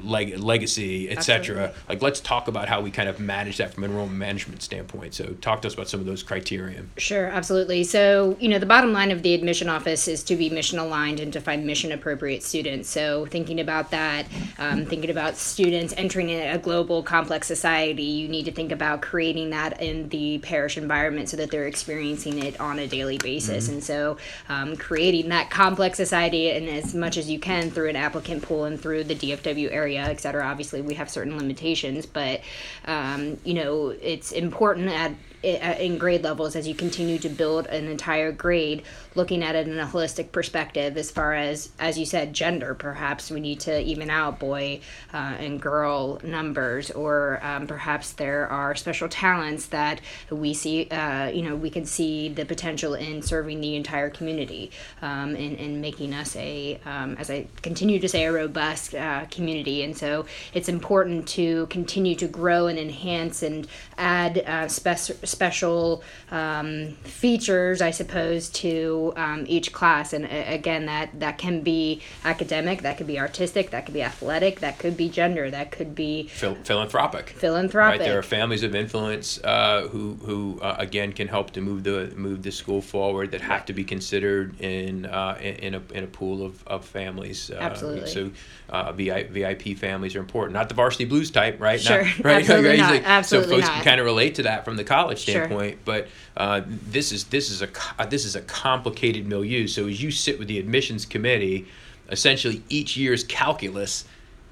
[0.02, 1.72] leg- legacy, etc.
[1.88, 5.14] Like, let's talk about how we kind of manage that from an enrollment management standpoint.
[5.14, 6.82] So, talk to us about some of those criteria.
[6.96, 7.84] Sure, absolutely.
[7.84, 11.20] So, you know, the bottom line of the admission office is to be mission aligned
[11.20, 12.88] and to find mission appropriate students.
[12.88, 14.26] So, thinking about that,
[14.58, 19.50] um, thinking about students entering a global complex society, you need to think about creating
[19.50, 23.68] that in the parish environment so that they're experiencing it on a daily basis.
[23.68, 24.16] And so,
[24.48, 28.64] um, creating that complex society and as much as you can through an applicant pool
[28.64, 30.44] and through the DFW area, et cetera.
[30.44, 32.40] Obviously, we have certain limitations, but
[32.86, 35.12] um, you know, it's important at
[35.44, 38.82] in grade levels as you continue to build an entire grade
[39.14, 43.30] looking at it in a holistic perspective as far as as you said gender perhaps
[43.30, 44.80] we need to even out boy
[45.12, 51.28] uh, and girl numbers or um, perhaps there are special talents that we see uh,
[51.28, 54.70] you know we can see the potential in serving the entire community
[55.02, 59.26] um, and, and making us a um, as I continue to say a robust uh,
[59.30, 59.82] community.
[59.82, 63.66] And so it's important to continue to grow and enhance and
[63.98, 70.12] add uh, spec- special um, features, I suppose, to um, each class.
[70.12, 74.02] And uh, again, that that can be academic, that could be artistic, that could be
[74.02, 77.30] athletic, that could be gender, that could be Phil- philanthropic.
[77.30, 78.00] Philanthropic.
[78.00, 81.84] Right, there are families of influence uh, who who uh, again can help to move
[81.84, 86.04] the move the school forward that have to be considered in uh, in, a in
[86.04, 87.50] a pool of, of families.
[87.50, 88.08] Uh, Absolutely.
[88.08, 88.30] So
[88.70, 91.80] uh, VIP families are important, not the varsity blues type, right?
[91.80, 92.04] Sure.
[92.04, 92.36] Not, right.
[92.36, 93.02] Absolutely not.
[93.04, 93.74] Absolutely so folks not.
[93.76, 95.80] can kind of relate to that from the college standpoint, sure.
[95.84, 99.66] but uh, this is this is a uh, this is a complicated milieu.
[99.66, 101.66] So as you sit with the admissions committee,
[102.10, 104.04] essentially each year's calculus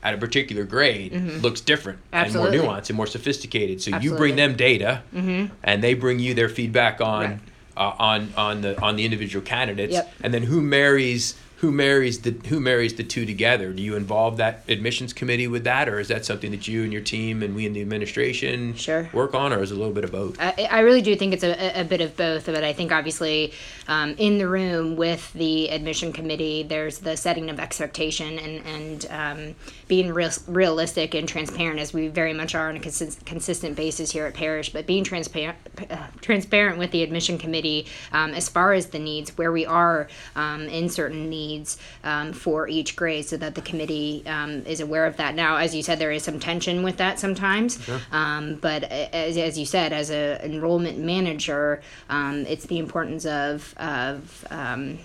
[0.03, 1.39] at a particular grade mm-hmm.
[1.39, 2.59] looks different Absolutely.
[2.59, 3.81] and more nuanced and more sophisticated.
[3.81, 4.09] So Absolutely.
[4.11, 5.55] you bring them data, mm-hmm.
[5.63, 7.41] and they bring you their feedback on right.
[7.77, 10.13] uh, on on the on the individual candidates, yep.
[10.23, 13.73] and then who marries who marries the who marries the two together?
[13.73, 16.93] Do you involve that admissions committee with that, or is that something that you and
[16.93, 19.09] your team and we in the administration sure.
[19.13, 20.37] work on, or is it a little bit of both?
[20.41, 23.53] I, I really do think it's a, a bit of both, but I think obviously
[23.87, 29.07] um, in the room with the admission committee, there's the setting of expectation and and
[29.11, 29.55] um,
[29.87, 34.11] being real, realistic and transparent, as we very much are on a consist, consistent basis
[34.11, 34.73] here at Parish.
[34.73, 39.39] But being transparent uh, transparent with the admission committee um, as far as the needs,
[39.39, 43.63] where we are um, in certain needs needs um, for each grade so that the
[43.63, 45.35] committee um, is aware of that.
[45.35, 48.01] Now, as you said, there is some tension with that sometimes, sure.
[48.11, 53.75] um, but as, as you said, as an enrollment manager, um, it's the importance of,
[53.79, 54.99] of um,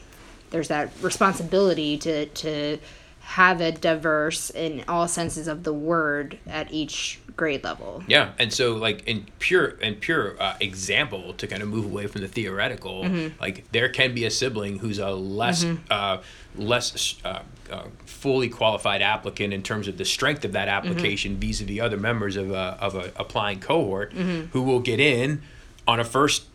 [0.50, 2.78] there's that responsibility to, to
[3.28, 8.02] have a diverse in all senses of the word at each grade level.
[8.08, 12.08] Yeah, and so like in pure and pure uh, example to kind of move away
[12.08, 13.40] from the theoretical, mm-hmm.
[13.42, 15.84] like there can be a sibling who's a less mm-hmm.
[15.92, 16.20] uh,
[16.56, 20.88] less uh, uh, fully qualified applicant in terms of the strength of that Mm-hmm.
[20.88, 21.42] application mm-hmm.
[21.42, 24.52] vis-a-vis other members of a of a applying cohort Mm-hmm.
[24.54, 25.42] who will get in
[25.86, 26.46] on a first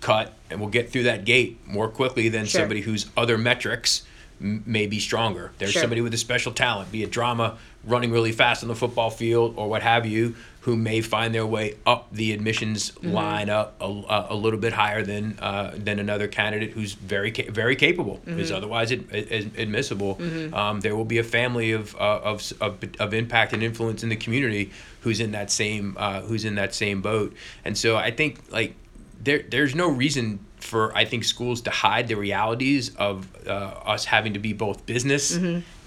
[0.00, 2.60] cut and will get through that gate more quickly than Sure.
[2.60, 4.04] somebody whose other metrics
[4.42, 5.52] m- may be stronger.
[5.58, 5.82] There's Sure.
[5.82, 9.54] somebody with a special talent, be it drama, running really fast on the football field,
[9.56, 13.10] or what have you, who may find their way up the admissions Mm-hmm.
[13.12, 17.30] line up a, a, a little bit higher than uh, than another candidate who's very
[17.30, 18.38] very capable Mm-hmm.
[18.40, 20.18] is otherwise ad- ad- admissible.
[20.52, 24.08] Um, there will be a family of, uh, of, of of impact and influence in
[24.08, 27.34] the community who's in that same uh, who's in that same boat.
[27.64, 28.74] And so I think like
[29.20, 34.04] there there's no reason for I think schools to hide the realities of uh, us
[34.04, 35.36] having to be both business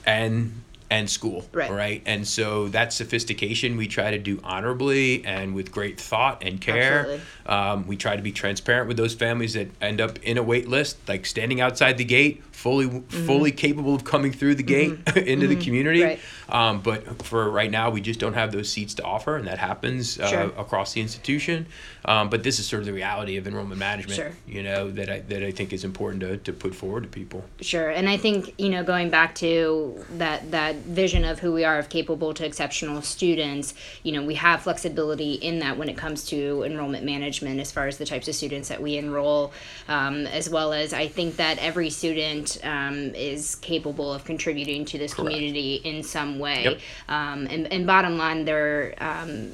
[0.06, 0.62] and
[0.92, 1.72] and school Right.
[1.72, 2.02] right?
[2.06, 7.20] And so that sophistication we try to do honorably and with great thought and care.
[7.48, 10.68] Um, we try to be transparent with those families that end up in a wait
[10.68, 13.26] list like standing outside the gate fully Mm-hmm.
[13.26, 16.04] fully capable of coming through the gate into the community.
[16.04, 16.20] Right.
[16.49, 19.58] Um, but for right now we just don't have those seats to offer and that
[19.58, 20.41] happens uh, Sure.
[20.58, 21.65] across the institution
[22.05, 24.31] um, but this is sort of the reality of enrollment management Sure.
[24.47, 27.43] you know that I, that I think is important to, to put forward to people
[27.62, 31.63] Sure, and I think you know going back to that that vision of who we
[31.63, 33.73] are of capable to exceptional students.
[34.03, 37.88] You know, we have flexibility in that when it comes to enrollment management, as far
[37.88, 39.51] as the types of students that we enroll,
[39.88, 44.97] um, as well as I think that every student um, is capable of contributing to
[44.97, 45.29] this Correct.
[45.31, 46.63] community in some way.
[46.63, 46.80] Yep.
[47.10, 49.52] Um, and, and bottom line, they're um,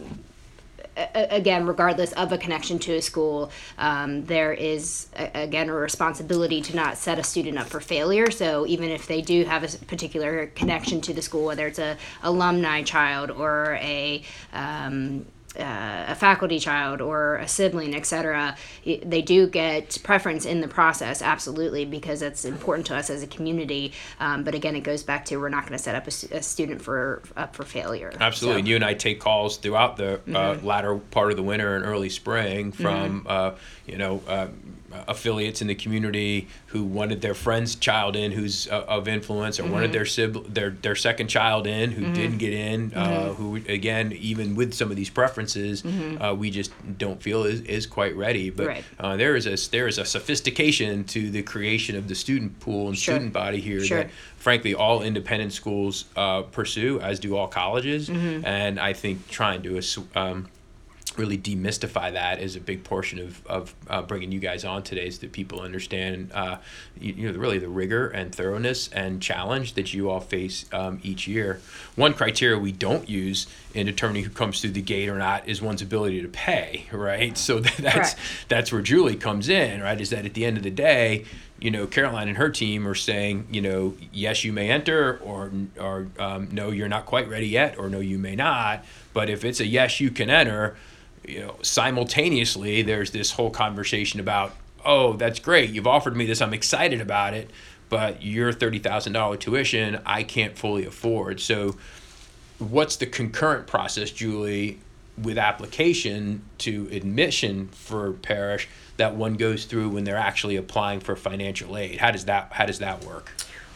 [1.16, 6.62] again, regardless of a connection to a school, um, there is a, again a responsibility
[6.62, 8.30] to not set a student up for failure.
[8.32, 11.98] So even if they do have a particular connection to the school, whether it's a
[12.24, 15.26] alumni child or a um,
[15.60, 21.22] uh, a faculty child or a sibling, etc., they do get preference in the process,
[21.22, 23.92] absolutely, because that's important to us as a community.
[24.20, 26.42] Um, but again, it goes back to we're not going to set up a, a
[26.42, 28.14] student for up for failure.
[28.20, 28.56] Absolutely.
[28.56, 30.66] So- And you and I take calls throughout the uh, Mm-hmm.
[30.66, 33.52] latter part of the winter and early spring from, uh,
[33.86, 34.48] you know, uh,
[35.08, 39.64] affiliates in the community who wanted their friend's child in who's uh, of influence or
[39.64, 39.74] Mm-hmm.
[39.74, 43.34] wanted their sib- their their second child in who didn't get in uh, Mm-hmm.
[43.34, 45.84] who again even with some of these preferences
[46.20, 48.84] uh, we just don't feel is, is quite ready but Right.
[49.00, 52.88] uh, there is a there is a sophistication to the creation of the student pool
[52.88, 53.16] and Sure.
[53.16, 53.98] student body here Sure.
[54.04, 58.46] that frankly all independent schools uh, pursue as do all colleges Mm-hmm.
[58.46, 59.80] and i think trying to
[60.16, 60.48] um,
[61.18, 65.06] really demystify that is a big portion of, of uh, bringing you guys on today
[65.06, 66.58] is that people understand uh,
[67.00, 71.00] you, you, know really the rigor and thoroughness and challenge that you all face um,
[71.04, 71.60] each year
[71.96, 75.62] one criteria we don't use in determining who comes through the gate or not is
[75.62, 78.46] one's ability to pay right so that, that's Correct.
[78.48, 81.26] that's where julie comes in right is that at the end of the day
[81.62, 85.52] you know, Caroline and her team are saying, you know, yes, you may enter, or
[85.80, 88.84] or um, no, you're not quite ready yet, or no, you may not.
[89.14, 90.76] But if it's a yes, you can enter,
[91.28, 96.42] you know, simultaneously, there's this whole conversation about, oh, that's great, you've offered me this,
[96.42, 97.50] I'm excited about it,
[97.90, 101.40] but your thirty thousand dollar tuition, I can't fully afford.
[101.40, 101.76] So,
[102.58, 104.80] what's the concurrent process, Julie,
[105.22, 108.68] with application to admission for Parish
[108.98, 112.00] that one goes through when they're actually applying for financial aid?
[112.00, 113.32] How does that How does that work?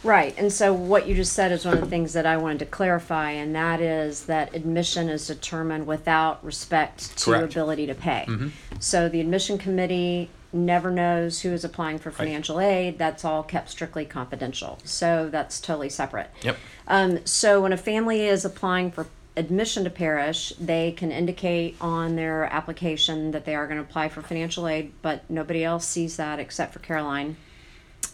[0.05, 0.35] Right.
[0.37, 2.65] And so what you just said is one of the things that I wanted to
[2.67, 7.51] clarify, and that is that admission is determined without respect to Correct.
[7.51, 8.25] ability to pay.
[8.27, 8.49] Mm-hmm.
[8.79, 12.99] So the admission committee never knows who is applying for financial aid.
[12.99, 14.77] That's all kept strictly confidential.
[14.83, 16.29] So that's totally separate.
[16.43, 16.57] Yep.
[16.87, 22.15] Um, so when a family is applying for admission to Parish, they can indicate on
[22.15, 26.15] their application that they are going to apply for financial aid, but nobody else sees
[26.15, 27.35] that except for Caroline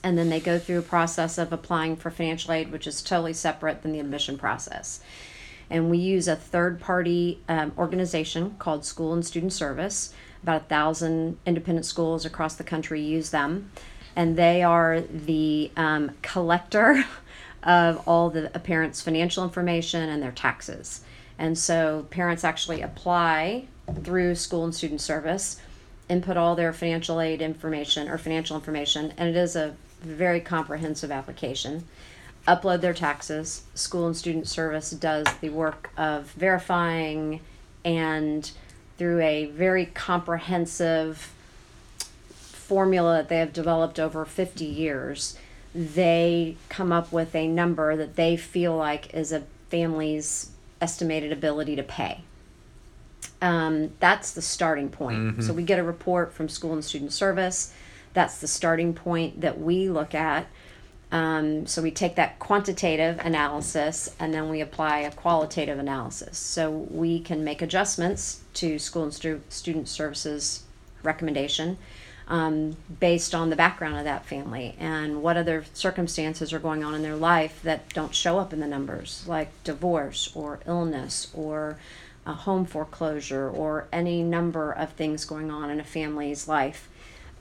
[0.04, 3.34] and then they go through a process of applying for financial aid, which is totally
[3.34, 5.02] separate than the admission process.
[5.70, 10.14] And we use a third party um, organization called School and Student Service.
[10.44, 13.72] About a thousand independent schools across the country use them.
[14.16, 17.06] And they are the um, collector
[17.64, 21.02] of all the parents' financial information and their taxes.
[21.38, 23.68] And so parents actually apply
[24.04, 25.62] through School and Student Service,
[26.10, 31.12] input all their financial aid information or financial information, and it is a very comprehensive
[31.12, 31.86] application.
[32.48, 33.64] Upload their taxes.
[33.76, 37.42] School and Student Service does the work of verifying
[37.86, 38.52] and
[38.98, 41.34] through a very comprehensive
[42.72, 45.38] formula that they have developed over 50 years,
[45.74, 51.76] they come up with a number that they feel like is a family's estimated ability
[51.76, 52.22] to pay.
[53.42, 55.20] Um, that's the starting point.
[55.20, 55.42] Mm-hmm.
[55.42, 57.74] So we get a report from School and Student Service
[58.14, 60.48] that's the starting point that we look at.
[61.12, 66.38] Um, so we take that quantitative analysis and then we apply a qualitative analysis.
[66.38, 70.64] So we can make adjustments to school and stu- student services
[71.04, 71.78] recommendation
[72.28, 76.94] um, based on the background of that family and what other circumstances are going on
[76.96, 81.78] in their life that don't show up in the numbers, like divorce or illness or
[82.26, 86.88] a home foreclosure or any number of things going on in a family's life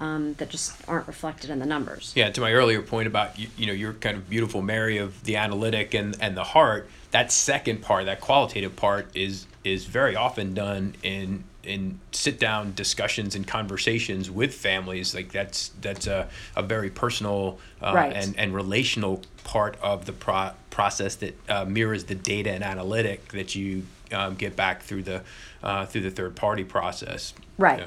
[0.00, 2.12] um, that just aren't reflected in the numbers.
[2.16, 5.22] Yeah, to my earlier point about you, you know your kind of beautiful Mary of
[5.24, 6.88] the analytic and and the heart.
[7.10, 12.72] That second part, that qualitative part, is is very often done in in sit down
[12.74, 15.14] discussions and conversations with families.
[15.14, 18.16] Like that's that's a, a very personal uh, right.
[18.16, 23.28] and and relational part of the pro- process that uh, mirrors the data and analytic
[23.28, 25.22] that you um, get back through the
[25.62, 27.34] uh, through the third party process.
[27.58, 27.86] Right.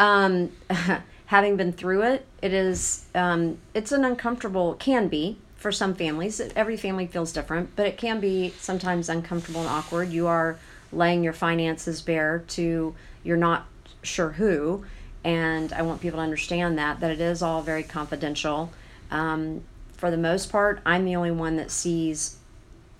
[0.00, 0.50] Um,
[1.34, 6.40] having been through it, it is um, it's an uncomfortable can be for some families.
[6.54, 10.10] Every family feels different, but it can be sometimes uncomfortable and awkward.
[10.10, 10.56] You are
[10.92, 13.66] laying your finances bare to you're not
[14.04, 14.84] sure who,
[15.24, 18.72] and I want people to understand that that it is all very confidential.
[19.10, 19.64] Um,
[19.94, 22.36] for the most part, I'm the only one that sees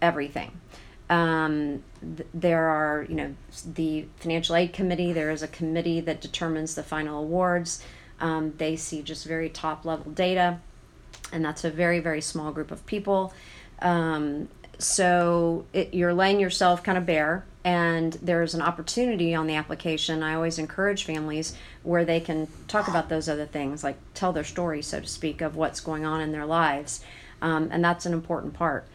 [0.03, 0.51] everything.
[1.09, 5.13] Um, th- there are, you know, the financial aid committee.
[5.13, 7.81] There is a committee that determines the final awards.
[8.21, 10.61] Um, they see just very top level data,
[11.33, 13.33] and that's a very, very small group of people.
[13.81, 14.49] Um,
[14.79, 20.23] so it, you're laying yourself kind of bare, and there's an opportunity on the application.
[20.23, 24.45] I always encourage families where they can talk about those other things, like tell their
[24.45, 27.05] story, so to speak, of what's going on in their lives.
[27.43, 28.87] Um, and that's an important part.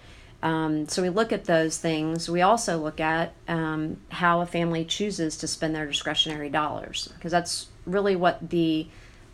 [0.41, 2.30] Um, so we look at those things.
[2.30, 7.32] We also look at um, how a family chooses to spend their discretionary dollars, because
[7.32, 8.88] that's really what the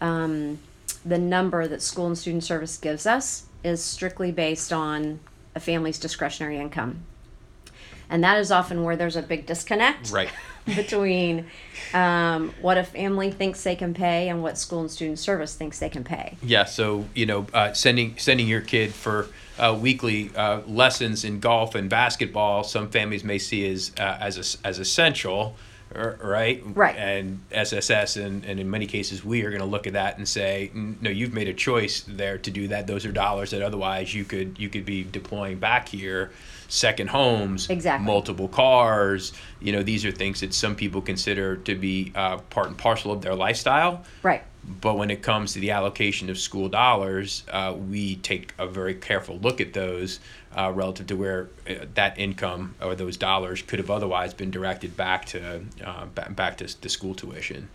[0.05, 0.59] um,
[1.03, 5.19] the number that school and student service gives us is strictly based on
[5.55, 7.03] a family's discretionary income.
[8.07, 10.29] And that is often where there's a big disconnect right.
[10.65, 11.47] between
[11.91, 15.79] um, what a family thinks they can pay and what school and student service thinks
[15.79, 16.37] they can pay.
[16.43, 21.39] Yeah, so you know, uh, sending sending your kid for uh, weekly uh, lessons in
[21.39, 25.55] golf and basketball, some families may see as uh, as as essential
[25.95, 26.61] right?
[26.65, 26.95] Right.
[26.95, 30.27] And SSS and, and in many cases we are going to look at that and
[30.27, 32.87] say, no, you've made a choice there to do that.
[32.87, 36.31] Those are dollars that otherwise you could you could be deploying back here.
[36.67, 38.05] Second homes, exactly.
[38.05, 39.33] multiple cars.
[39.61, 43.11] You know, these are things that some people consider to be uh, part and parcel
[43.11, 44.03] of their lifestyle.
[44.23, 44.43] Right.
[44.81, 48.95] But when it comes to the allocation of school dollars, uh, we take a very
[48.95, 50.19] careful look at those
[50.55, 54.95] uh, relative to where uh, that income or those dollars could have otherwise been directed
[54.95, 57.69] back to uh, back to the school tuition.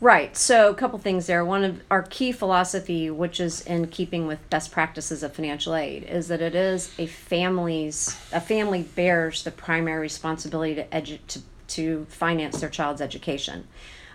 [0.00, 0.36] Right.
[0.36, 1.44] So a couple things there.
[1.44, 6.04] One of our key philosophy, which is in keeping with best practices of financial aid,
[6.04, 11.40] is that it is a family's a family bears the primary responsibility to edu- to
[11.68, 13.66] to finance their child's education.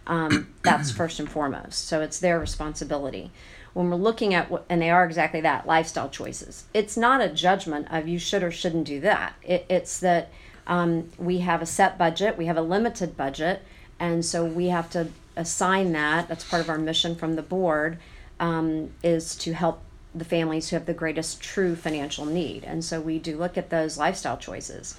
[0.06, 1.88] Um, that's first and foremost.
[1.88, 3.32] So it's their responsibility.
[3.74, 6.66] When we're looking at what, and they are exactly that, lifestyle choices.
[6.74, 9.34] It's not a judgment of you should or shouldn't do that.
[9.44, 10.32] It, it's that
[10.68, 13.62] um, we have a set budget, we have a limited budget,
[14.00, 16.28] and so we have to assign that.
[16.28, 17.98] That's part of our mission from the board,
[18.40, 19.82] um, is to help
[20.14, 22.64] the families who have the greatest true financial need.
[22.64, 24.96] And so we do look at those lifestyle choices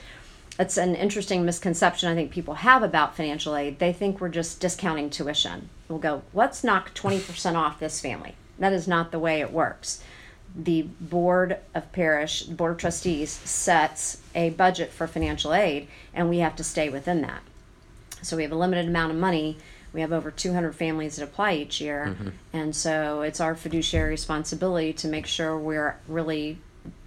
[0.61, 3.79] it's an interesting misconception I think people have about financial aid.
[3.79, 5.71] They think we're just discounting tuition.
[5.89, 8.35] We'll go, let's knock 20% off this family.
[8.61, 10.03] That is not the way it works.
[10.55, 16.39] The board of parish, board of trustees sets a budget for financial aid, and we
[16.39, 17.43] have to stay within that.
[18.23, 19.59] So we have a limited amount of money.
[19.93, 22.29] We have over 200 families that apply each year, mm-hmm.
[22.53, 26.59] and so it's our fiduciary responsibility to make sure we're really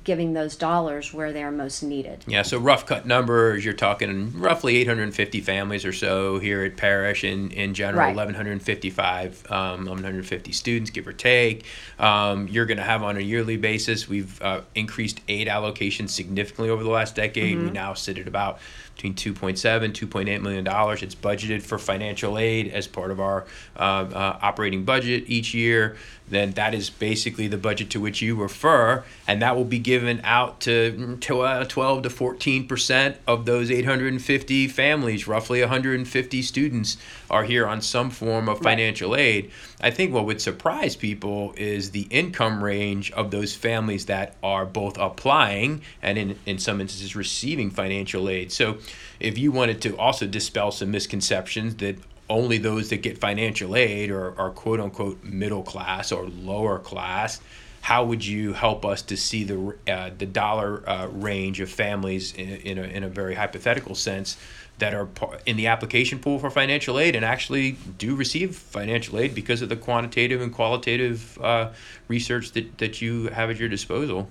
[0.04, 2.24] giving those dollars where they're most needed.
[2.28, 7.24] Yeah, so rough cut numbers, you're talking roughly 850 families or so here at Parish
[7.24, 8.16] in, in general, right.
[8.16, 11.66] 1,155, um, 150 students, give or take.
[12.00, 16.70] Um, you're going to have on a yearly basis, we've uh, increased aid allocation significantly
[16.70, 17.58] over the last decade.
[17.58, 17.68] Mm-hmm.
[17.68, 18.60] We now sit at about
[18.96, 19.58] between 2.7
[19.92, 23.46] 2.8 million dollars it's budgeted for financial aid as part of our
[23.76, 25.98] uh, uh, operating budget each year
[26.30, 30.22] then that is basically the budget to which you refer and that will be given
[30.24, 35.28] out to mm, uh, 12 to 14 percent of those 850 families.
[35.28, 36.98] Roughly 150 students
[37.30, 39.52] are here on some form of financial aid.
[39.82, 44.66] I think what would surprise people is the income range of those families that are
[44.66, 48.52] both applying and in, in some instances receiving financial aid.
[48.52, 48.78] So
[49.20, 51.98] if you wanted to also dispel some misconceptions that
[52.34, 57.40] only those that get financial aid are, are quote unquote middle class or lower class,
[57.82, 62.34] how would you help us to see the uh, the dollar uh, range of families
[62.34, 64.38] in, in, a, in a very hypothetical sense
[64.80, 65.08] that are
[65.46, 69.70] in the application pool for financial aid and actually do receive financial aid because of
[69.70, 71.70] the quantitative and qualitative uh,
[72.08, 74.28] research that, that you have at your disposal?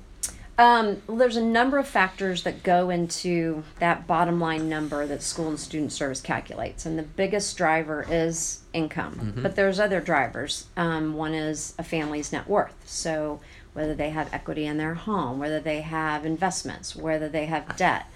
[0.59, 5.23] Um, well, there's a number of factors that go into that bottom line number that
[5.23, 9.15] school and student service calculates, and the biggest driver is income.
[9.15, 9.43] Mm-hmm.
[9.43, 10.67] But there's other drivers.
[10.77, 13.41] Um, one is a family's net worth, so
[13.73, 18.07] whether they have equity in their home, whether they have investments, whether they have debt,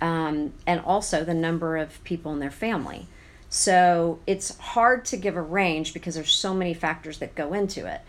[0.00, 3.06] um, and also the number of people in their family.
[3.50, 7.86] So it's hard to give a range because there's so many factors that go into
[7.86, 8.00] it.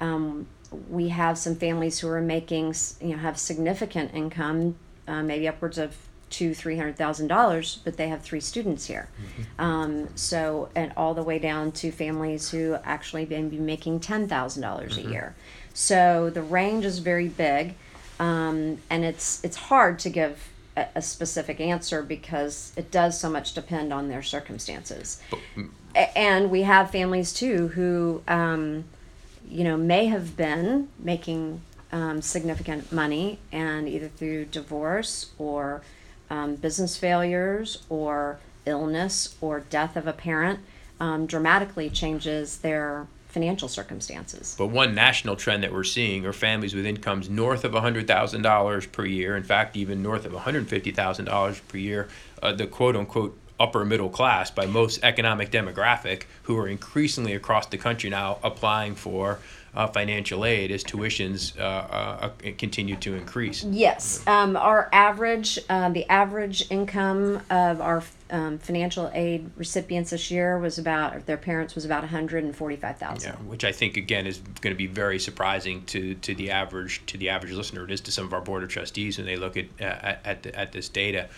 [0.00, 0.46] Um,
[0.88, 5.78] we have some families who are making, you know, have significant income, uh, maybe upwards
[5.78, 5.96] of
[6.34, 9.08] two, three hundred thousand dollars, but they have three students here.
[9.08, 9.60] Mm-hmm.
[9.60, 14.26] Um, so, and all the way down to families who actually may be making ten
[14.28, 15.08] thousand dollars mm-hmm.
[15.08, 15.34] a year.
[15.74, 17.74] So the range is very big,
[18.18, 23.30] um, and it's it's hard to give a, a, specific answer because it does so
[23.30, 25.20] much depend on their circumstances.
[25.30, 25.70] But, mm,
[26.16, 28.22] and we have families too who.
[28.26, 28.84] Um,
[29.48, 31.60] you know, may have been making
[31.92, 35.82] um, significant money, and either through divorce or
[36.30, 40.60] um, business failures or illness or death of a parent,
[40.98, 44.54] um, dramatically changes their financial circumstances.
[44.56, 49.04] But one national trend that we're seeing are families with incomes north of $100,000 per
[49.04, 52.08] year, in fact, even north of $150,000 per year,
[52.42, 57.66] uh, the quote unquote upper middle class by most economic demographic who are increasingly across
[57.66, 59.38] the country now applying for
[59.76, 63.64] uh, financial aid as tuitions uh, uh, continue to increase.
[63.64, 70.30] Yes, um, our average, um, the average income of our um, financial aid recipients this
[70.30, 73.30] year was about their parents was about one hundred and forty five thousand.
[73.30, 77.04] Yeah, which I think again is going to be very surprising to to the average
[77.06, 77.84] to the average listener.
[77.84, 80.42] It is to some of our board of trustees when they look at at at,
[80.44, 81.28] the, at this data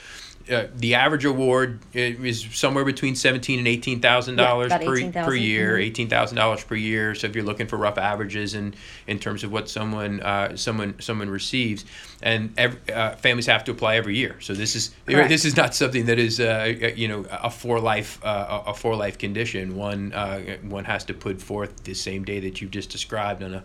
[0.50, 5.24] uh, the average award is somewhere between seventeen and eighteen thousand Yeah, dollars per 18,000,
[5.24, 5.82] per year, mhm.
[5.82, 7.14] eighteen thousand dollars per year.
[7.14, 8.74] So if you're looking for rough averages in
[9.06, 11.84] in terms of what someone uh, someone someone receives,
[12.22, 14.40] and every, uh, families have to apply every year.
[14.40, 15.28] So this is Correct.
[15.28, 18.94] this is not something that is uh, you know a for life uh, a for
[18.94, 19.76] life condition.
[19.76, 23.54] One uh, one has to put forth the same day that you've just described on
[23.54, 23.64] a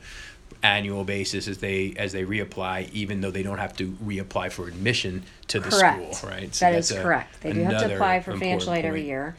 [0.64, 4.68] annual basis as they as they reapply, even though they don't have to reapply for
[4.68, 6.16] admission to the Correct.
[6.16, 6.51] school, right?
[6.53, 7.41] That is that's a- correct.
[7.41, 9.36] They do have to apply for financial aid every year.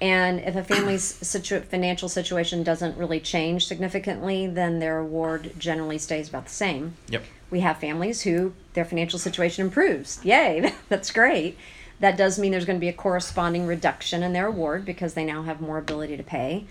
[0.00, 5.98] And if a family's situ- financial situation doesn't really change significantly, then their award generally
[5.98, 6.94] stays about the same.
[7.08, 7.22] Yep.
[7.50, 10.20] We have families who their financial situation improves.
[10.24, 11.56] Yay, that's great.
[12.00, 15.24] That does mean there's going to be a corresponding reduction in their award because they
[15.24, 16.66] now have more ability to pay.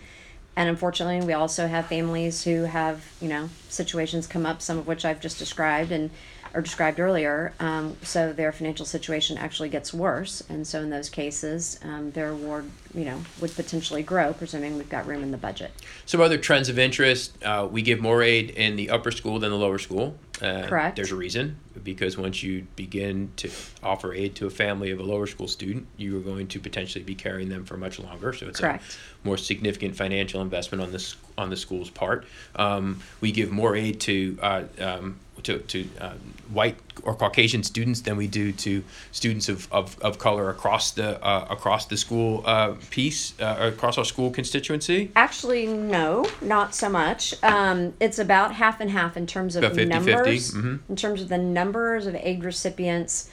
[0.56, 4.86] And unfortunately, we also have families who have, you know, situations come up, some of
[4.86, 6.12] which I've just described and
[6.54, 7.54] or described earlier.
[7.60, 12.30] Um, so their financial situation actually gets worse, and so in those cases, um, their
[12.30, 15.72] award, you know, would potentially grow, presuming we've got room in the budget.
[16.06, 19.52] Some other trends of interest: uh, we give more aid in the upper school than
[19.52, 20.16] the lower school.
[20.42, 20.96] Uh, Correct.
[20.96, 23.50] There's a reason because once you begin to
[23.82, 27.04] offer aid to a family of a lower school student, you are going to potentially
[27.04, 28.34] be carrying them for much longer.
[28.34, 28.98] So it's Correct.
[29.24, 32.26] a more significant financial investment on this on the school's part.
[32.56, 36.20] Um, we give more aid to uh, um, to, to um,
[36.52, 41.24] white or Caucasian students than we do to students of, of, of color across the
[41.24, 45.12] uh, across the school uh, piece uh, across our school constituency.
[45.16, 47.34] Actually, no, not so much.
[47.44, 50.52] Um, it's about half and half in terms of About 50-50, numbers.
[50.52, 50.80] mhm.
[50.90, 53.30] In terms of the numbers of aid recipients,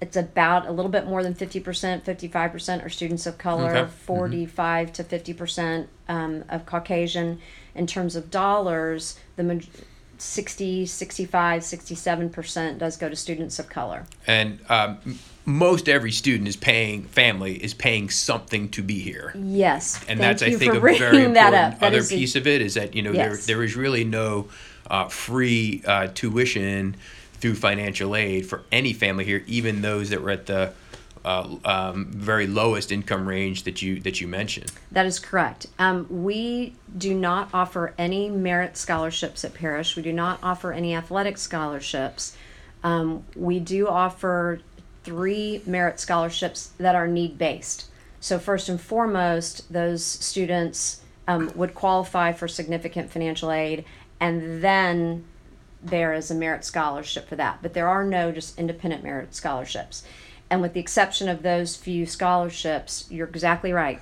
[0.00, 3.90] it's about a little bit more than 50%, 55% are students of color, Okay.
[4.06, 7.38] 45 to 50% um, of Caucasian.
[7.74, 9.62] In terms of dollars, the
[10.22, 14.04] 60, 65, 67% does go to students of color.
[14.26, 14.98] and um,
[15.46, 19.98] most every student is paying family is paying something to be here Yes.
[20.08, 21.82] and that's i think a very important.
[21.82, 23.46] Other is a- piece of it is that you know Yes.
[23.46, 24.48] there there is really no
[24.88, 26.94] uh, free uh, tuition
[27.40, 30.72] through financial aid for any family here even those that were at the
[31.24, 35.66] uh, um, very lowest income range that you that you mentioned That is correct.
[35.78, 39.96] Um, we do not offer any merit scholarships at Parish.
[39.96, 42.36] We do not offer any athletic scholarships.
[42.82, 44.60] Um, we do offer
[45.04, 47.90] three merit scholarships that are need based.
[48.20, 53.84] So, first and foremost, those students um, would qualify for significant financial aid,
[54.18, 55.24] and then
[55.82, 57.60] there is a merit scholarship for that.
[57.62, 60.04] But there are no just independent merit scholarships.
[60.50, 64.00] And with the exception of those few scholarships, you're exactly right.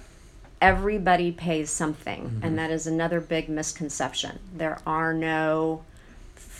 [0.61, 4.40] Everybody pays something, and that is another big misconception.
[4.57, 5.84] There are no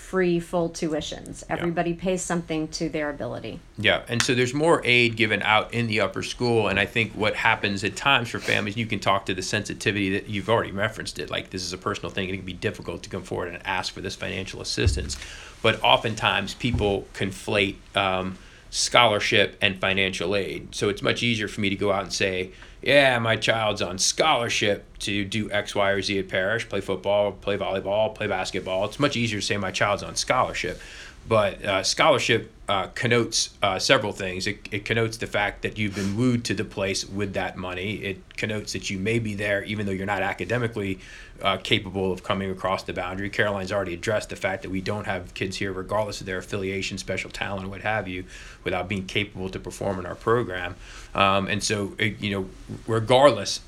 [0.09, 1.45] free full tuitions.
[1.51, 3.61] Everybody pays something to their ability.
[3.77, 7.13] Yeah, and so there's more aid given out in the upper school, and I think
[7.13, 10.73] what happens at times for families, you can talk to the sensitivity that you've already
[10.73, 11.29] referenced it.
[11.29, 13.67] Like this is a personal thing; and it can be difficult to come forward and
[13.67, 15.19] ask for this financial assistance,
[15.61, 18.39] but oftentimes people conflate um,
[18.71, 20.75] scholarship and financial aid.
[20.75, 22.51] So it's much easier for me to go out and say,
[22.83, 27.33] "Yeah, my child's on scholarship to do X, Y, or Z at Parish, play football,
[27.33, 30.81] play volleyball, play basketball." It's much easier to say my child's on scholarship.
[31.29, 34.47] But uh, scholarship uh, connotes uh, several things.
[34.47, 37.97] It, it connotes the fact that you've been wooed to the place with that money.
[37.97, 41.01] It connotes that you may be there even though you're not academically
[41.43, 43.31] uh, capable of coming across the boundary.
[43.31, 46.99] Caroline's already addressed the fact that we don't have kids here, regardless of their affiliation,
[46.99, 48.25] special talent, what have you,
[48.65, 50.75] without being capable to perform in our program.
[51.15, 52.49] Um, and so, it, you know,
[52.87, 53.61] regardless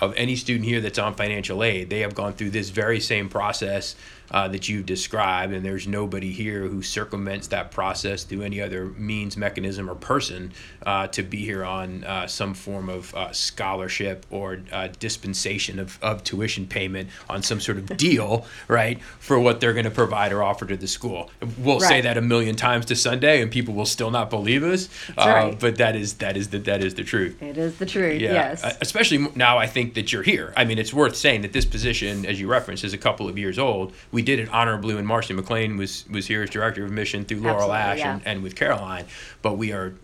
[0.00, 3.28] of any student here that's on financial aid, they have gone through this very same
[3.28, 3.96] process
[4.30, 8.86] uh, that you've described, and there's nobody here who circumvents that process through any other
[8.86, 10.52] means, mechanism, or person
[10.84, 15.98] uh, to be here on uh, some form of uh, scholarship or uh, dispensation of,
[16.02, 20.32] of tuition payment on some sort of deal, right, for what they're going to provide
[20.32, 21.30] or offer to the school.
[21.58, 24.88] We'll say that a million times to Sunday, and people will still not believe us,
[25.16, 25.58] uh, right.
[25.58, 27.42] but that is that is the that is the truth.
[27.42, 28.64] It is the truth, Yeah, yes.
[28.64, 29.58] uh, especially now.
[29.58, 30.52] I think that you're here.
[30.56, 33.38] I mean, it's worth saying that this position, as you referenced, is a couple of
[33.38, 33.92] years old.
[34.12, 37.40] We did it honorably when Marcy McLean was was here as director of mission through
[37.40, 38.12] Laurel Absolutely, Ash yeah.
[38.14, 39.06] and, and with Caroline.
[39.42, 39.94] But we are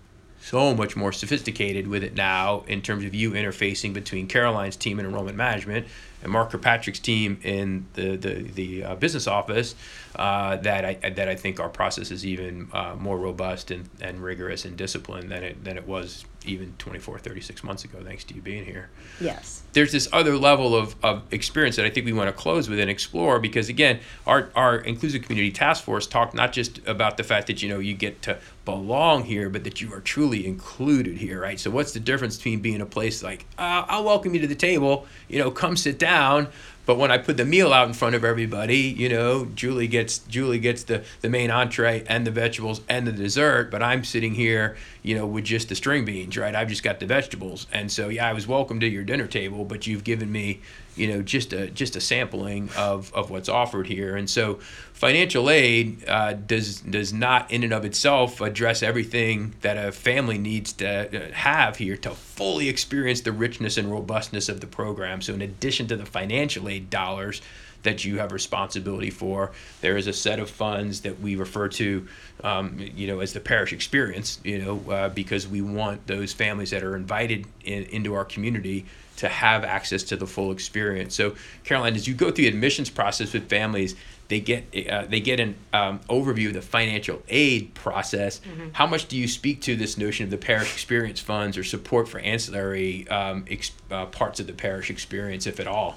[0.44, 4.98] so much more sophisticated with it now in terms of you interfacing between Caroline's team
[4.98, 5.86] and enrollment management
[6.22, 9.74] and Mark Kirkpatrick's team in the the, the uh, business office
[10.16, 14.22] uh, that I that I think our process is even uh, more robust and, and
[14.22, 18.34] rigorous and disciplined than it than it was even 24 36 months ago thanks to
[18.34, 18.90] you being here.
[19.20, 19.62] Yes.
[19.72, 22.78] There's this other level of, of experience that i think we want to close with
[22.78, 27.24] and explore because again our, our inclusive community task force talked not just about the
[27.24, 31.16] fact that you know you get to belong here but that you are truly included
[31.16, 31.58] here right?
[31.60, 34.54] So what's the difference between being a place like uh, i'll welcome you to the
[34.54, 36.48] table you know come sit down
[36.86, 40.18] but when I put the meal out in front of everybody, you know, Julie gets
[40.18, 44.34] Julie gets the, the main entree and the vegetables and the dessert, but I'm sitting
[44.34, 46.54] here, you know, with just the string beans, right?
[46.54, 47.66] I've just got the vegetables.
[47.72, 50.60] And so yeah, I was welcome to your dinner table, but you've given me,
[50.96, 54.16] you know, just a just a sampling of, of what's offered here.
[54.16, 54.54] And so
[54.92, 60.38] financial aid uh, does does not in and of itself address everything that a family
[60.38, 65.20] needs to uh, have here to fully experience the richness and robustness of the program.
[65.20, 67.42] So in addition to the financial aid dollars
[67.82, 72.08] that you have responsibility for, there is a set of funds that we refer to,
[72.42, 74.40] um, you know, as the parish experience.
[74.42, 78.86] You know, uh, because we want those families that are invited in, into our community
[79.16, 81.14] to have access to the full experience.
[81.14, 81.34] So,
[81.64, 83.94] Caroline, as you go through the admissions process with families,
[84.28, 88.40] they get uh, they get an um, overview of the financial aid process.
[88.40, 88.68] Mm-hmm.
[88.72, 92.08] How much do you speak to this notion of the parish experience funds or support
[92.08, 95.96] for ancillary um, ex- uh, parts of the parish experience, if at all?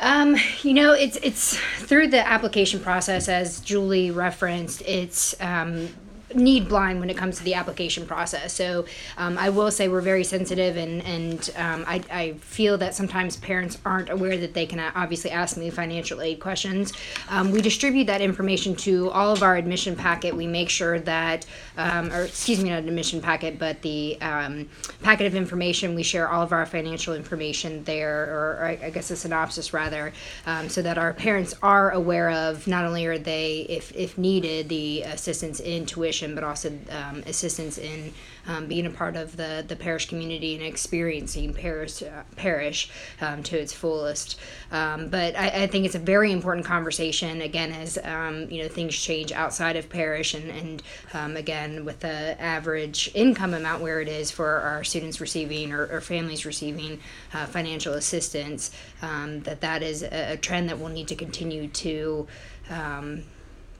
[0.00, 4.82] Um, you know, it's it's through the application process, as Julie referenced.
[4.82, 5.88] It's um,
[6.34, 8.52] need blind when it comes to the application process.
[8.52, 8.84] So
[9.16, 13.36] um, I will say we're very sensitive, and and um, I, I feel that sometimes
[13.36, 16.92] parents aren't aware that they can obviously ask me financial aid questions.
[17.28, 20.34] Um, we distribute that information to all of our admission packet.
[20.34, 24.68] We make sure that, um, or excuse me, not admission packet, but the um,
[25.02, 25.94] packet of information.
[25.94, 30.12] We share all of our financial information there, or, or I guess a synopsis rather,
[30.46, 34.68] um, so that our parents are aware of not only are they, if if needed,
[34.68, 38.12] the assistance in tuition but also um, assistance in
[38.46, 43.42] um, being a part of the, the parish community and experiencing parish, uh, parish um,
[43.42, 44.38] to its fullest.
[44.70, 48.68] Um, but I, I, think it's a very important conversation, again, as um, you know
[48.68, 54.00] things change outside of parish and, and um, again, with the average income amount where
[54.00, 57.00] it is for our students receiving or, or families receiving
[57.34, 58.70] uh, financial assistance,
[59.00, 62.26] that that is a, a, trend that we'll need to continue to
[62.70, 63.22] um,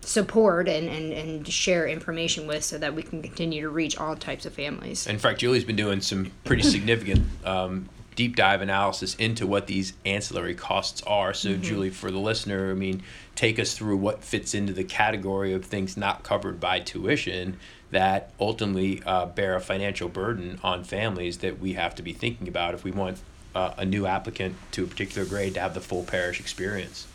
[0.02, 4.16] support and, and, and share information with so that we can continue to reach all
[4.16, 5.06] types of families.
[5.06, 9.94] In fact, Julie's been doing some pretty significant um, deep dive analysis into what these
[10.04, 11.32] ancillary costs are.
[11.32, 11.62] So, mm-hmm.
[11.62, 13.02] Julie, for the listener, I mean,
[13.34, 17.58] take us through what fits into the category of things not covered by tuition
[17.90, 22.48] that ultimately uh, bear a financial burden on families that we have to be thinking
[22.48, 23.18] about if we want
[23.54, 27.06] uh, a new applicant to a particular grade to have the full parish experience.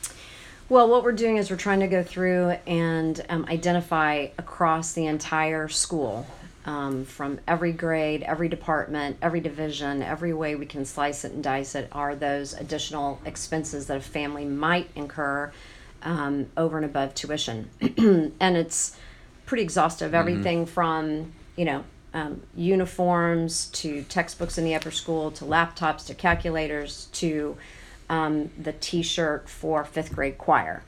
[0.69, 5.05] Well, what we're doing is we're trying to go through and um, identify across the
[5.05, 6.27] entire school,
[6.65, 11.41] um, from every grade, every department, every division, every way we can slice it and
[11.41, 15.53] dice it, are those additional expenses that a family might incur
[16.03, 17.69] um, over and above tuition.
[17.79, 18.97] and it's
[19.45, 20.07] pretty exhaustive.
[20.07, 20.19] Mm-hmm.
[20.19, 26.13] Everything from, you know, um, uniforms to textbooks in the upper school to laptops to
[26.13, 27.55] calculators to
[28.09, 30.83] um, the T-shirt for fifth grade choir,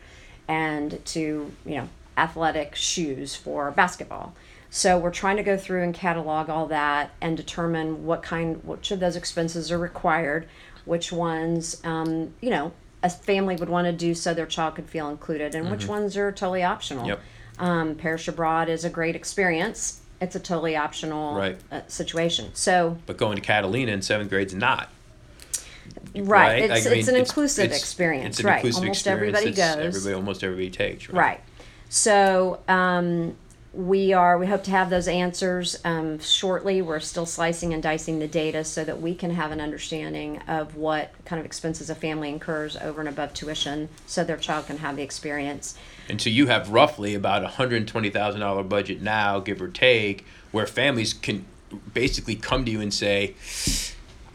[0.47, 4.33] and to you know athletic shoes for basketball.
[4.69, 8.91] So we're trying to go through and catalog all that and determine what kind, which
[8.91, 10.47] of those expenses are required,
[10.85, 14.87] which ones, um, you know, a family would want to do so their child could
[14.87, 15.71] feel included, and mm-hmm.
[15.71, 17.07] which ones are totally optional.
[17.07, 17.19] Yep.
[17.57, 20.01] Um, Parish Abroad is a great experience.
[20.21, 21.57] It's a totally optional right.
[21.71, 22.51] uh, situation.
[22.53, 24.89] So, but going to Catalina in seventh grade is not.
[26.15, 26.25] Right.
[26.27, 26.63] right?
[26.63, 28.25] It's, I mean, it's an it's, inclusive it's, experience.
[28.25, 28.55] It's an right.
[28.57, 29.37] Inclusive almost experience.
[29.37, 29.95] everybody goes.
[29.95, 31.09] Everybody, almost everybody takes.
[31.09, 31.21] Right.
[31.21, 31.41] right.
[31.89, 33.35] So um,
[33.73, 34.37] we are.
[34.37, 36.81] We hope to have those answers um, shortly.
[36.81, 40.75] We're still slicing and dicing the data so that we can have an understanding of
[40.75, 44.77] what kind of expenses a family incurs over and above tuition, so their child can
[44.77, 45.77] have the experience.
[46.09, 49.67] And so you have roughly about a hundred twenty thousand dollar budget now, give or
[49.67, 51.45] take, where families can
[51.93, 53.35] basically come to you and say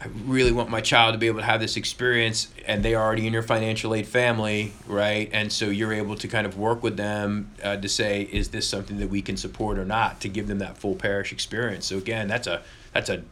[0.05, 3.03] I really want my child to be able to have this experience and they are
[3.03, 5.29] already in your financial aid family, right?
[5.33, 8.67] And so you're able to kind of work with them uh, to say, is this
[8.67, 11.87] something that we can support or not to give them that full parish experience.
[11.87, 12.61] So again, that's a
[12.93, 13.23] that's a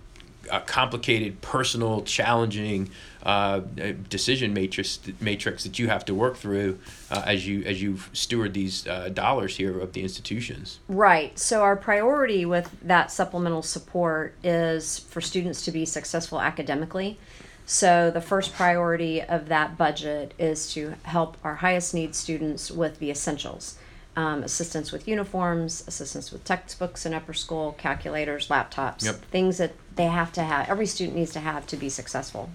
[0.52, 2.90] a complicated, personal, challenging
[3.24, 3.62] uh,
[4.10, 6.78] decision matrix matrix that you have to work through
[7.10, 10.80] uh, as you as you steward these uh, dollars here of the institutions.
[10.88, 11.38] Right.
[11.40, 17.18] So our priority with that supplemental support is for students to be successful academically.
[17.66, 23.00] So the first priority of that budget is to help our highest need students with
[23.00, 23.78] the essentials.
[24.16, 29.16] Um, assistance with uniforms, assistance with textbooks in upper school, calculators, laptops, Yep.
[29.32, 32.52] things that they have to have, every student needs to have to be successful.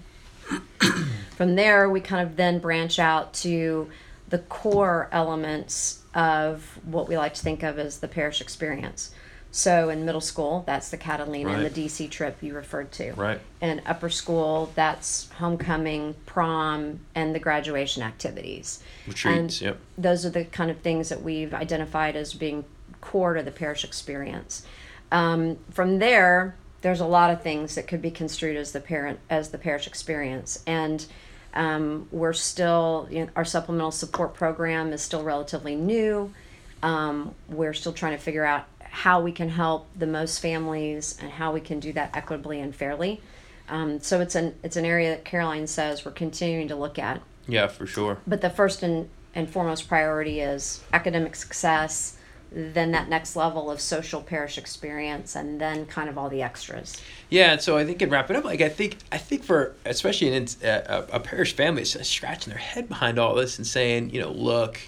[1.35, 3.89] From there, we kind of then branch out to
[4.29, 9.11] the core elements of what we like to think of as the parish experience.
[9.51, 13.13] So in middle school, that's the Catalina and the DC trip you referred to.
[13.13, 13.39] Right.
[13.61, 18.83] In upper school, that's homecoming, prom, and the graduation activities.
[19.07, 19.77] Retreats, And yep.
[19.97, 22.63] Those are the kind of things that we've identified as being
[23.01, 24.65] core to the parish experience.
[25.11, 29.19] Um, from there, there's a lot of things that could be construed as the parent
[29.29, 31.05] as the parish experience, and
[31.53, 36.33] um, we're still you know, our supplemental support program is still relatively new.
[36.81, 41.29] Um, we're still trying to figure out how we can help the most families and
[41.29, 43.21] how we can do that equitably and fairly.
[43.67, 47.21] Um, so it's an it's an area that Caroline says we're continuing to look at.
[47.47, 48.17] Yeah, for sure.
[48.27, 52.17] But the first and, and foremost priority is academic success,
[52.51, 56.99] then that next level of social parish experience, and then kind of all the extras.
[57.29, 60.47] Yeah, so I think in wrapping up, like I think I think for especially in
[60.63, 64.19] uh, a, a parish family, it's scratching their head behind all this and saying, you
[64.19, 64.79] know, look,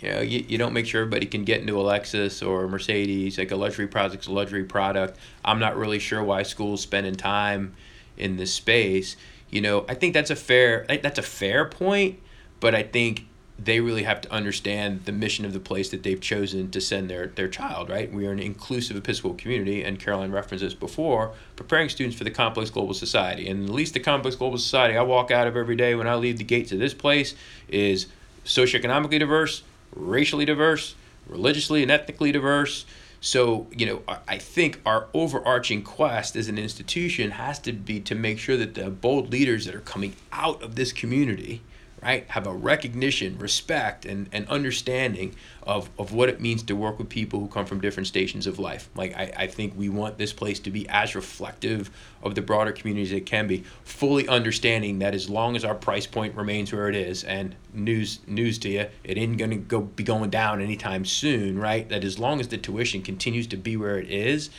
[0.00, 2.68] you know, you, you don't make sure everybody can get into a Lexus or a
[2.68, 5.18] Mercedes, like a luxury product's a luxury product.
[5.44, 7.74] I'm not really sure why schools spending time
[8.16, 9.16] in this space.
[9.50, 12.20] You know, I think that's a fair that's a fair point,
[12.60, 13.26] but I think
[13.62, 17.10] they really have to understand the mission of the place that they've chosen to send
[17.10, 18.10] their, their child, right?
[18.10, 22.30] We are an inclusive Episcopal community, and Caroline referenced this before, preparing students for the
[22.30, 23.48] complex global society.
[23.48, 26.14] And at least the complex global society I walk out of every day when I
[26.14, 27.34] leave the gates of this place
[27.68, 28.06] is
[28.46, 29.62] socioeconomically diverse,
[29.94, 30.94] racially diverse,
[31.26, 32.86] religiously and ethnically diverse.
[33.20, 38.00] So, you know, I- I think our overarching quest as an institution has to be
[38.00, 41.60] to make sure that the bold leaders that are coming out of this community,
[42.02, 46.98] right, have a recognition, respect, and, and understanding of, of what it means to work
[46.98, 48.88] with people who come from different stations of life.
[48.94, 51.90] Like, I, I think we want this place to be as reflective
[52.22, 55.74] of the broader community as it can be, fully understanding that as long as our
[55.74, 59.80] price point remains where it is, and news news to you, it ain't gonna go
[59.80, 61.88] be going down anytime soon, right?
[61.88, 64.50] That as long as the tuition continues to be where it is,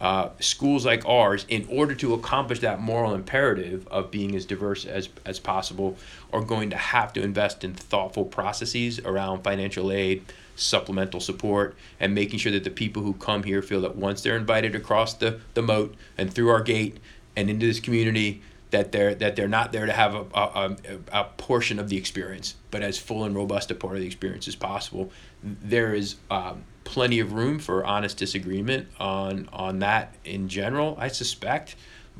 [0.00, 4.86] uh, schools like ours, in order to accomplish that moral imperative of being as diverse
[4.86, 5.96] as, as possible,
[6.32, 10.24] are going to have to invest in thoughtful processes around financial aid,
[10.56, 14.36] supplemental support, and making sure that the people who come here feel that once they're
[14.36, 16.98] invited across the, the moat and through our gate
[17.36, 18.40] and into this community,
[18.70, 20.76] that they're that they're not there to have a, a,
[21.12, 24.46] a, portion of the experience, but as full and robust a part of the experience
[24.46, 25.10] as possible.
[25.42, 31.06] There is um, plenty of room for honest disagreement on on that in general, I
[31.06, 31.76] suspect,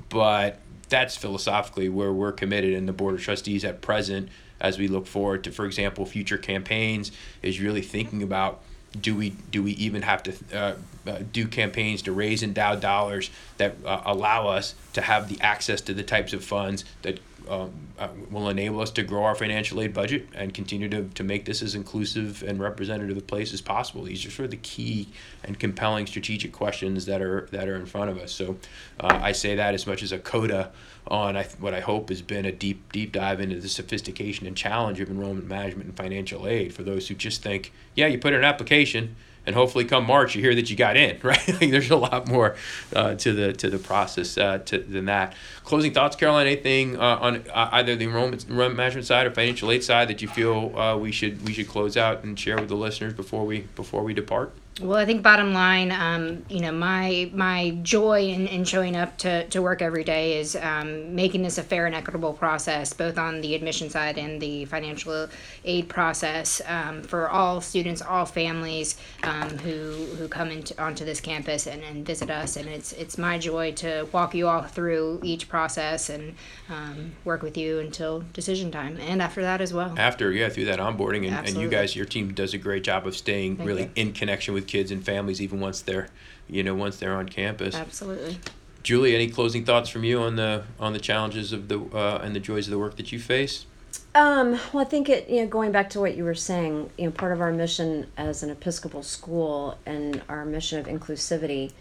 [0.09, 4.29] but that's philosophically where we're committed in the board of trustees at present
[4.61, 7.11] as we look forward to, for example, future campaigns,
[7.43, 8.63] is really thinking about
[9.01, 13.31] do we do we even have to uh, uh, do campaigns to raise endowed dollars
[13.57, 17.19] that uh, allow us to have the access to the types of funds that
[17.51, 21.25] um, uh, will enable us to grow our financial aid budget and continue to, to
[21.25, 24.05] make this as inclusive and representative a place as possible.
[24.05, 25.09] These are sort of the key
[25.43, 28.31] and compelling strategic questions that are that are in front of us.
[28.31, 28.57] So
[29.01, 30.71] uh, I say that as much as a coda
[31.09, 34.57] on I, what I hope has been a deep deep dive into the sophistication and
[34.57, 38.33] challenge of enrollment management and financial aid for those who just think, yeah, you put
[38.33, 39.17] in an application
[39.51, 41.49] and hopefully come March you hear that you got in, right?
[41.49, 42.55] like there's a lot more
[42.95, 45.35] uh, to the to the process uh, to, than that.
[45.65, 46.47] Closing thoughts, Caroline?
[46.47, 50.23] Anything uh, on uh, either the enrollment, enrollment management side or financial aid side that
[50.23, 53.45] you feel uh, we should we should close out and share with the listeners before
[53.45, 54.53] we before we depart?
[54.81, 59.19] Well, I think bottom line, um, you know, my my joy in, in showing up
[59.19, 63.19] to, to work every day is um, making this a fair and equitable process, both
[63.19, 65.29] on the admission side and the financial
[65.65, 71.21] aid process um, for all students, all families um, who who come into onto this
[71.21, 72.57] campus and, and visit us.
[72.57, 76.35] And it's it's my joy to walk you all through each process and
[76.71, 79.95] um, work with you until decision time, and after that as well.
[79.99, 83.07] After yeah, through that onboarding, and, and you guys, your team does a great job
[83.07, 83.91] of staying Thank really you.
[83.97, 86.09] in connection with kids and families, even once they're
[86.49, 87.75] you know once they're on campus.
[87.75, 88.39] Absolutely.
[88.83, 92.35] Julie, any closing thoughts from you on the on the challenges of the uh, and
[92.35, 93.67] the joys of the work that you face?
[94.15, 97.07] Um, well, I think it, you know, going back to what you were saying, you
[97.07, 101.73] know, part of our mission as an Episcopal school and our mission of inclusivity,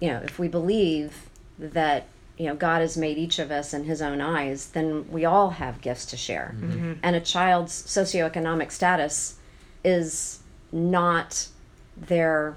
[0.00, 1.28] you know, if we believe
[1.58, 2.06] that,
[2.38, 5.50] you know, God has made each of us in his own eyes, then we all
[5.50, 6.54] have gifts to share.
[7.02, 9.36] And a child's socioeconomic status
[9.84, 11.48] is not
[11.96, 12.56] their,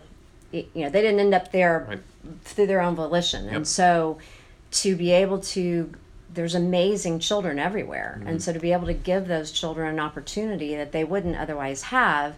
[0.52, 2.00] you know, they didn't end up there Right.
[2.44, 3.46] through their own volition.
[3.46, 3.54] Yep.
[3.54, 4.18] And so
[4.72, 5.92] to be able to
[6.34, 8.18] there's amazing children everywhere.
[8.20, 8.28] Mm-hmm.
[8.28, 11.84] And so to be able to give those children an opportunity that they wouldn't otherwise
[11.84, 12.36] have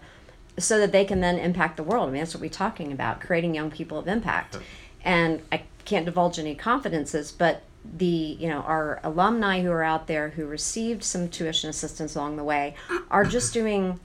[0.57, 2.07] so that they can then impact the world.
[2.07, 4.57] I mean, that's what we're talking about, creating young people of impact.
[5.03, 7.63] And I can't divulge any confidences, but
[7.97, 12.35] the you know our alumni who are out there who received some tuition assistance along
[12.35, 12.75] the way
[13.09, 13.99] are just doing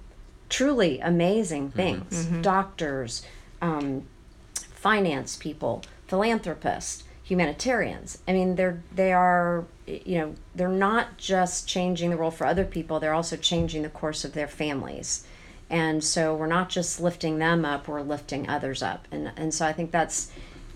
[0.55, 2.27] truly amazing things.
[2.43, 3.23] Doctors,
[3.61, 4.07] um,
[4.55, 8.19] finance people, philanthropists, humanitarians.
[8.29, 12.65] I mean, they're they are you know they're not just changing the world for other
[12.65, 15.27] people; they're also changing the course of their families.
[15.69, 19.09] And so we're not just lifting them up; we're lifting others up.
[19.11, 20.31] And and so I think that's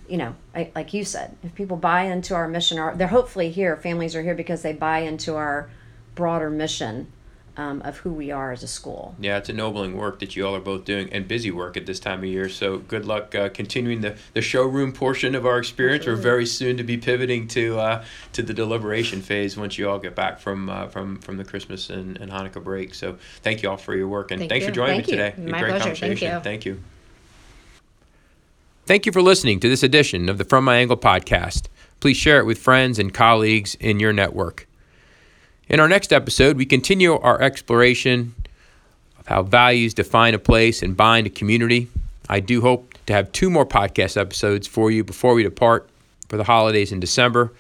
[0.09, 3.51] you know, I, like you said, if people buy into our mission, or they're hopefully
[3.51, 5.71] here, families are here because they buy into our
[6.17, 7.13] broader mission
[7.59, 9.17] um, of who we are as a school.
[9.21, 11.99] Yeah, it's ennobling work that you all are both doing and busy work at this
[11.99, 12.49] time of year.
[12.49, 16.07] So good luck uh, continuing the, the showroom portion of our experience.
[16.07, 19.99] We're very soon to be pivoting to uh, to the deliberation phase once you all
[19.99, 22.95] get back from uh, from from the Christmas and, and Hanukkah break.
[22.95, 24.71] So thank you all for your work and Thank thanks you.
[24.71, 25.19] for joining Thank me you.
[25.19, 25.51] today.
[25.51, 25.85] My Great pleasure.
[25.85, 26.35] Thank conversation.
[26.35, 26.41] you.
[26.41, 26.81] Thank you.
[28.87, 31.67] Thank you for listening to this edition of the From My Angle podcast.
[31.99, 34.68] Please share it with friends and colleagues in your network.
[35.69, 38.35] In our next episode, we continue our exploration
[39.19, 41.89] of how values define a place and bind a community.
[42.27, 45.87] I do hope to have two more podcast episodes for you before we depart
[46.31, 47.53] for the holidays in December.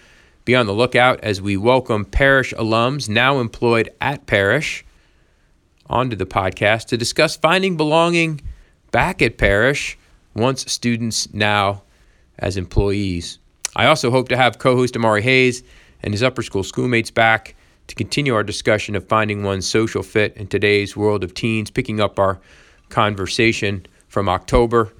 [0.46, 4.86] Be on the lookout as we welcome Parish alums now employed at Parish
[5.84, 8.40] onto the podcast to discuss finding belonging
[8.90, 9.98] back at Parish
[10.32, 11.82] once students now
[12.38, 13.38] as employees.
[13.76, 15.62] I also hope to have co host Amari Hayes
[16.02, 17.54] and his upper school schoolmates back
[17.88, 22.00] to continue our discussion of finding one's social fit in today's world of teens, picking
[22.00, 22.38] up our
[22.88, 24.92] conversation from October,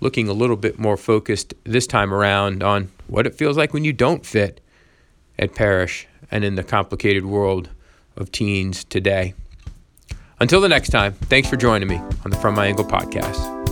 [0.00, 3.84] looking a little bit more focused this time around on what it feels like when
[3.84, 4.60] you don't fit
[5.38, 7.68] at Parish and in the complicated world
[8.16, 9.34] of teens today.
[10.40, 13.63] Until the next time, thanks for joining me on the From My Angle podcast.